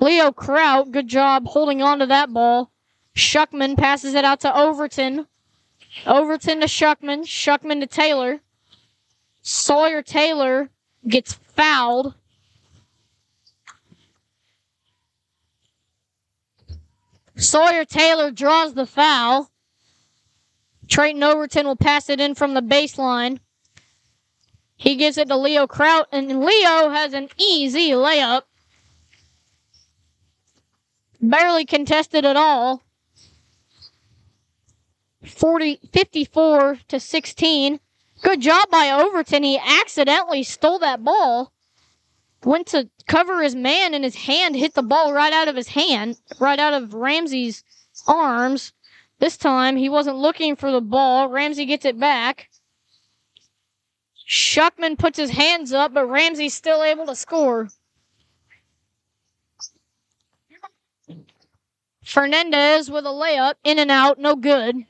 Leo 0.00 0.30
Kraut, 0.30 0.92
good 0.92 1.08
job 1.08 1.46
holding 1.46 1.82
on 1.82 1.98
to 2.00 2.06
that 2.06 2.32
ball. 2.32 2.70
Shuckman 3.14 3.76
passes 3.76 4.14
it 4.14 4.24
out 4.24 4.40
to 4.40 4.56
Overton. 4.56 5.26
Overton 6.06 6.60
to 6.60 6.66
Shuckman. 6.66 7.22
Shuckman 7.24 7.80
to 7.80 7.86
Taylor. 7.86 8.40
Sawyer 9.42 10.02
Taylor 10.02 10.70
gets 11.06 11.32
fouled. 11.32 12.14
Sawyer 17.38 17.84
Taylor 17.84 18.30
draws 18.32 18.74
the 18.74 18.86
foul. 18.86 19.50
Trayton 20.88 21.22
Overton 21.22 21.66
will 21.66 21.76
pass 21.76 22.08
it 22.08 22.20
in 22.20 22.34
from 22.34 22.54
the 22.54 22.60
baseline. 22.60 23.38
He 24.76 24.96
gives 24.96 25.18
it 25.18 25.28
to 25.28 25.36
Leo 25.36 25.66
Kraut, 25.66 26.08
and 26.12 26.40
Leo 26.40 26.90
has 26.90 27.12
an 27.12 27.28
easy 27.36 27.90
layup. 27.90 28.42
Barely 31.20 31.64
contested 31.64 32.24
at 32.24 32.36
all. 32.36 32.82
40, 35.24 35.80
54 35.92 36.78
to 36.88 37.00
16. 37.00 37.80
Good 38.22 38.40
job 38.40 38.70
by 38.70 38.90
Overton. 38.90 39.42
He 39.42 39.58
accidentally 39.58 40.42
stole 40.42 40.78
that 40.80 41.04
ball. 41.04 41.52
Went 42.44 42.68
to 42.68 42.88
cover 43.06 43.42
his 43.42 43.54
man, 43.54 43.94
and 43.94 44.04
his 44.04 44.14
hand 44.14 44.54
hit 44.54 44.74
the 44.74 44.82
ball 44.82 45.12
right 45.12 45.32
out 45.32 45.48
of 45.48 45.56
his 45.56 45.68
hand, 45.68 46.16
right 46.38 46.58
out 46.58 46.74
of 46.74 46.94
Ramsey's 46.94 47.64
arms. 48.06 48.72
This 49.18 49.36
time 49.36 49.76
he 49.76 49.88
wasn't 49.88 50.18
looking 50.18 50.54
for 50.54 50.70
the 50.70 50.80
ball. 50.80 51.28
Ramsey 51.28 51.66
gets 51.66 51.84
it 51.84 51.98
back. 51.98 52.48
Shuckman 54.28 54.98
puts 54.98 55.18
his 55.18 55.30
hands 55.30 55.72
up, 55.72 55.94
but 55.94 56.06
Ramsey's 56.06 56.54
still 56.54 56.82
able 56.82 57.06
to 57.06 57.16
score. 57.16 57.70
Fernandez 62.04 62.90
with 62.90 63.04
a 63.04 63.10
layup, 63.10 63.54
in 63.64 63.78
and 63.78 63.90
out, 63.90 64.18
no 64.18 64.36
good. 64.36 64.86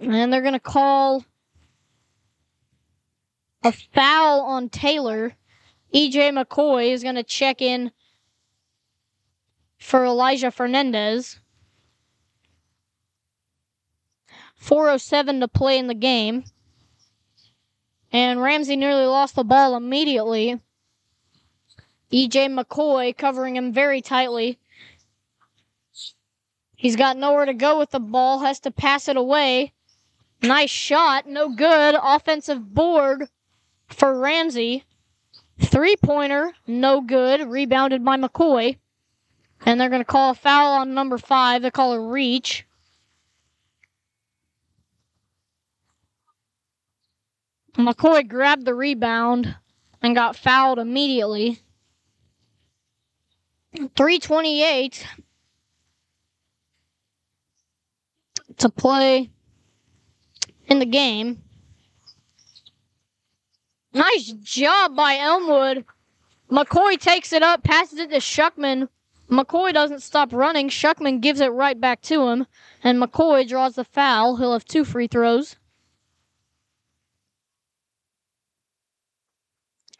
And 0.00 0.32
they're 0.32 0.40
going 0.40 0.54
to 0.54 0.60
call 0.60 1.24
a 3.62 3.72
foul 3.72 4.40
on 4.40 4.70
Taylor. 4.70 5.34
EJ 5.94 6.42
McCoy 6.42 6.90
is 6.90 7.02
going 7.02 7.16
to 7.16 7.22
check 7.22 7.60
in 7.60 7.92
for 9.78 10.04
Elijah 10.04 10.50
Fernandez. 10.50 11.40
407 14.54 15.40
to 15.40 15.48
play 15.48 15.78
in 15.78 15.86
the 15.86 15.94
game. 15.94 16.44
And 18.12 18.40
Ramsey 18.40 18.76
nearly 18.76 19.06
lost 19.06 19.34
the 19.34 19.44
ball 19.44 19.76
immediately. 19.76 20.60
EJ 22.10 22.58
McCoy 22.58 23.16
covering 23.16 23.56
him 23.56 23.72
very 23.72 24.00
tightly. 24.00 24.58
He's 26.74 26.96
got 26.96 27.18
nowhere 27.18 27.44
to 27.44 27.54
go 27.54 27.78
with 27.78 27.90
the 27.90 28.00
ball, 28.00 28.40
has 28.40 28.60
to 28.60 28.70
pass 28.70 29.06
it 29.06 29.16
away. 29.16 29.74
Nice 30.42 30.70
shot, 30.70 31.26
no 31.26 31.50
good. 31.50 31.94
Offensive 32.02 32.74
board 32.74 33.28
for 33.88 34.18
Ramsey. 34.18 34.84
Three 35.58 35.96
pointer, 35.96 36.52
no 36.66 37.02
good. 37.02 37.46
Rebounded 37.46 38.04
by 38.04 38.16
McCoy. 38.16 38.78
And 39.66 39.78
they're 39.78 39.90
going 39.90 40.00
to 40.00 40.06
call 40.06 40.30
a 40.30 40.34
foul 40.34 40.80
on 40.80 40.94
number 40.94 41.18
five. 41.18 41.60
They 41.60 41.70
call 41.70 41.92
a 41.92 42.00
reach. 42.00 42.66
McCoy 47.76 48.26
grabbed 48.26 48.64
the 48.64 48.74
rebound 48.74 49.56
and 50.02 50.14
got 50.14 50.36
fouled 50.36 50.78
immediately. 50.78 51.60
328 53.74 55.06
to 58.56 58.68
play 58.68 59.30
in 60.70 60.78
the 60.78 60.86
game. 60.86 61.42
Nice 63.92 64.32
job 64.40 64.94
by 64.94 65.16
Elmwood. 65.16 65.84
McCoy 66.50 66.98
takes 66.98 67.32
it 67.32 67.42
up, 67.42 67.64
passes 67.64 67.98
it 67.98 68.10
to 68.10 68.16
Shuckman. 68.16 68.88
McCoy 69.28 69.72
doesn't 69.72 70.02
stop 70.02 70.32
running. 70.32 70.68
Shuckman 70.68 71.20
gives 71.20 71.40
it 71.40 71.48
right 71.48 71.80
back 71.80 72.00
to 72.02 72.28
him, 72.28 72.46
and 72.82 73.00
McCoy 73.02 73.46
draws 73.48 73.74
the 73.74 73.84
foul. 73.84 74.36
He'll 74.36 74.52
have 74.52 74.64
two 74.64 74.84
free 74.84 75.08
throws. 75.08 75.56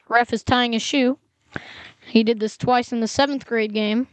Ref 0.09 0.33
is 0.33 0.43
tying 0.43 0.73
his 0.73 0.83
shoe. 0.83 1.19
He 2.07 2.25
did 2.25 2.41
this 2.41 2.57
twice 2.57 2.93
in 2.93 3.01
the 3.01 3.07
seventh 3.07 3.47
grade 3.47 3.73
game. 3.73 4.09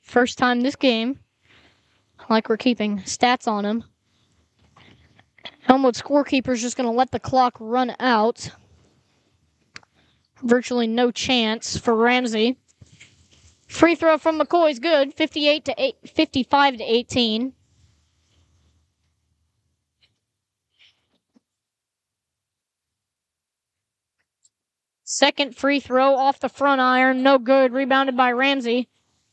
First 0.00 0.38
time 0.38 0.60
this 0.60 0.76
game. 0.76 1.18
Like 2.32 2.48
we're 2.48 2.56
keeping 2.56 3.00
stats 3.00 3.46
on 3.46 3.66
him. 3.66 3.84
Elmwood 5.68 5.96
scorekeeper's 5.96 6.62
just 6.62 6.78
going 6.78 6.88
to 6.88 6.96
let 6.96 7.10
the 7.10 7.20
clock 7.20 7.58
run 7.60 7.94
out. 8.00 8.48
Virtually 10.42 10.86
no 10.86 11.10
chance 11.10 11.76
for 11.76 11.94
Ramsey. 11.94 12.56
Free 13.68 13.94
throw 13.94 14.16
from 14.16 14.40
McCoy's 14.40 14.78
good. 14.78 15.12
58 15.12 15.66
to 15.66 15.74
8, 15.76 15.96
55 16.06 16.76
to 16.78 16.82
18. 16.82 17.52
Second 25.04 25.54
free 25.54 25.80
throw 25.80 26.14
off 26.14 26.40
the 26.40 26.48
front 26.48 26.80
iron. 26.80 27.22
No 27.22 27.36
good. 27.38 27.74
Rebounded 27.74 28.16
by 28.16 28.32
Ramsey. 28.32 28.88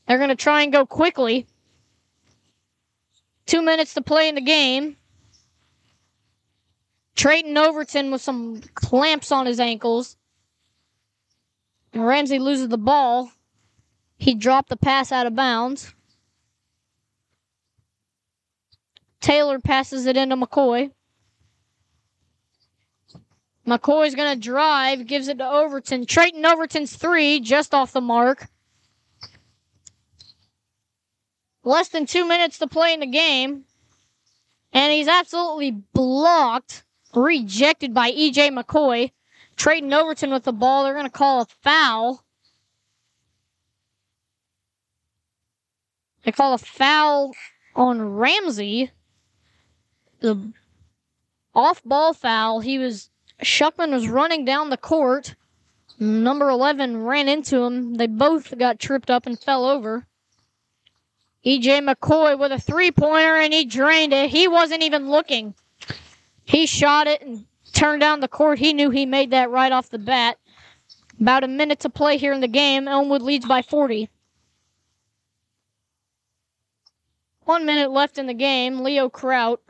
They're 0.06 0.18
going 0.18 0.28
to 0.32 0.36
try 0.36 0.64
and 0.64 0.74
go 0.74 0.86
quickly. 0.86 1.47
Two 3.50 3.64
minutes 3.64 3.95
to 3.95 4.02
play 4.04 4.30
in 4.30 4.36
the 4.36 4.41
game. 4.41 4.95
Trayton 7.16 7.58
Overton 7.58 8.12
with 8.12 8.22
some 8.22 8.62
clamps 8.76 9.32
on 9.32 9.47
his 9.47 9.60
ankles. 9.60 10.18
And 11.91 12.06
Ramsey 12.06 12.38
loses 12.38 12.68
the 12.68 12.78
ball. 12.78 13.32
He 14.20 14.36
dropped 14.36 14.70
the 14.70 14.78
pass 14.78 15.12
out 15.12 15.26
of 15.26 15.34
bounds. 15.34 15.95
Taylor 19.20 19.58
passes 19.58 20.06
it 20.06 20.16
into 20.16 20.38
McCoy. 20.38 20.91
McCoy's 23.66 24.14
going 24.14 24.39
to 24.39 24.39
drive, 24.39 25.08
gives 25.08 25.28
it 25.28 25.39
to 25.39 25.50
Overton. 25.50 26.06
Trayton 26.06 26.45
Overton's 26.45 26.95
three, 26.95 27.39
just 27.39 27.74
off 27.74 27.93
the 27.93 28.00
mark. 28.00 28.47
Less 31.70 31.89
than 31.89 32.07
two 32.07 32.28
minutes 32.28 32.57
to 32.57 32.67
play 32.67 32.95
in 32.95 32.99
the 32.99 33.05
game. 33.05 33.65
And 34.74 34.91
he's 34.91 35.07
absolutely 35.07 35.70
blocked, 35.70 36.84
rejected 37.13 37.93
by 37.93 38.09
EJ 38.09 38.49
McCoy. 38.49 39.11
Trayton 39.55 39.93
Overton 39.93 40.32
with 40.32 40.45
the 40.45 40.51
ball. 40.51 40.84
They're 40.84 40.95
going 40.95 41.05
to 41.05 41.11
call 41.11 41.41
a 41.41 41.45
foul. 41.45 42.26
They 46.24 46.32
call 46.32 46.55
a 46.55 46.57
foul 46.57 47.36
on 47.76 48.15
Ramsey. 48.15 48.89
the 50.22 50.51
off 51.53 51.84
ball 51.84 52.15
foul. 52.15 52.61
He 52.61 52.80
was 52.80 53.11
Shuckman 53.43 53.91
was 53.91 54.07
running 54.07 54.43
down 54.43 54.72
the 54.72 54.78
court. 54.78 55.36
Number 55.99 56.49
11 56.49 57.03
ran 57.03 57.30
into 57.30 57.61
him. 57.61 57.93
They 57.93 58.07
both 58.07 58.57
got 58.57 58.80
tripped 58.80 59.11
up 59.11 59.28
and 59.28 59.39
fell 59.39 59.65
over. 59.65 60.07
EJ 61.46 61.88
McCoy 61.88 62.38
with 62.38 62.52
a 62.52 62.60
three 62.60 62.92
pointer 62.92 63.38
and 63.38 63.54
he 63.54 63.66
drained 63.66 64.14
it. 64.14 64.30
He 64.30 64.48
wasn't 64.48 64.84
even 64.84 65.10
looking. 65.10 65.56
He 66.44 66.66
shot 66.66 67.08
it 67.08 67.22
and 67.22 67.46
turned 67.74 68.02
down 68.02 68.20
the 68.20 68.28
court. 68.28 68.60
He 68.60 68.74
knew 68.74 68.90
he 68.90 69.06
made 69.06 69.32
that 69.32 69.50
right 69.50 69.72
off 69.72 69.90
the 69.90 70.00
bat. 70.00 70.38
About 71.20 71.44
a 71.44 71.48
minute 71.48 71.82
to 71.82 71.90
play 71.90 72.18
here 72.18 72.34
in 72.34 72.42
the 72.42 72.48
game. 72.48 72.88
Elmwood 72.88 73.22
leads 73.22 73.46
by 73.46 73.62
40. 73.62 74.10
One 77.42 77.66
minute 77.66 77.92
left 77.92 78.18
in 78.18 78.28
the 78.28 78.34
game. 78.34 78.84
Leo 78.84 79.10
Kraut 79.10 79.62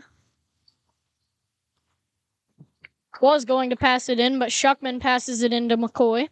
was 3.22 3.46
going 3.46 3.70
to 3.70 3.76
pass 3.76 4.10
it 4.10 4.20
in, 4.20 4.40
but 4.40 4.50
Shuckman 4.50 5.00
passes 5.00 5.44
it 5.44 5.54
into 5.54 5.78
McCoy. 5.78 6.30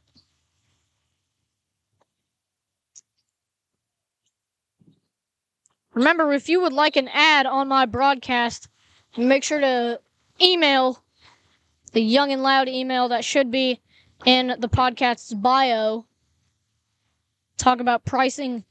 Remember, 5.97 6.31
if 6.31 6.47
you 6.47 6.61
would 6.61 6.73
like 6.73 6.95
an 6.95 7.07
ad 7.07 7.47
on 7.47 7.69
my 7.69 7.87
broadcast, 7.87 8.69
make 9.17 9.43
sure 9.43 9.59
to 9.59 9.99
email 10.39 11.01
the 11.91 12.01
Young 12.01 12.31
and 12.31 12.43
Loud 12.43 12.67
email 12.67 13.09
that 13.09 13.25
should 13.25 13.49
be 13.49 13.81
in 14.23 14.53
the 14.59 14.69
podcast's 14.69 15.33
bio. 15.33 16.05
Talk 17.57 17.79
about 17.79 18.05
pricing 18.05 18.63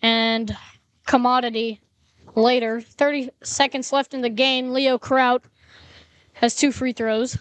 and 0.00 0.56
commodity 1.06 1.78
later. 2.34 2.80
30 2.80 3.28
seconds 3.42 3.92
left 3.92 4.14
in 4.14 4.22
the 4.22 4.30
game. 4.30 4.72
Leo 4.72 4.96
Kraut 4.96 5.44
has 6.32 6.56
two 6.56 6.72
free 6.72 6.94
throws. 6.94 7.36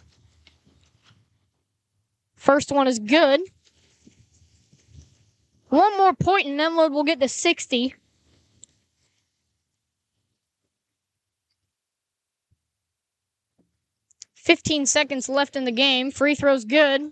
First 2.35 2.69
one 2.69 2.85
is 2.85 2.99
good. 2.99 3.39
One 5.69 5.95
more 5.95 6.13
point 6.13 6.47
and 6.47 6.59
Elmwood 6.59 6.91
will 6.91 7.05
get 7.05 7.21
to 7.21 7.29
60. 7.29 7.95
Fifteen 14.41 14.87
seconds 14.87 15.29
left 15.29 15.55
in 15.55 15.65
the 15.65 15.71
game. 15.71 16.09
Free 16.09 16.33
throw's 16.33 16.65
good. 16.65 17.11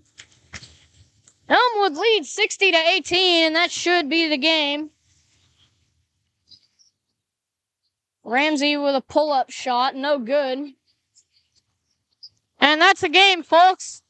Elmwood 1.47 1.95
leads 1.95 2.31
60 2.31 2.71
to 2.71 2.77
18, 2.77 3.45
and 3.45 3.55
that 3.55 3.69
should 3.69 4.09
be 4.09 4.27
the 4.27 4.37
game. 4.37 4.89
Ramsey 8.23 8.77
with 8.77 8.95
a 8.95 9.01
pull 9.01 9.31
up 9.31 9.51
shot, 9.51 9.95
no 9.95 10.17
good. 10.17 10.73
And 12.59 12.81
that's 12.81 13.01
the 13.01 13.09
game, 13.09 13.43
folks. 13.43 14.01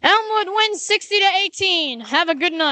Elmwood 0.00 0.54
wins 0.54 0.86
60 0.86 1.18
to 1.18 1.30
18. 1.44 2.00
Have 2.02 2.28
a 2.28 2.36
good 2.36 2.52
night. 2.52 2.70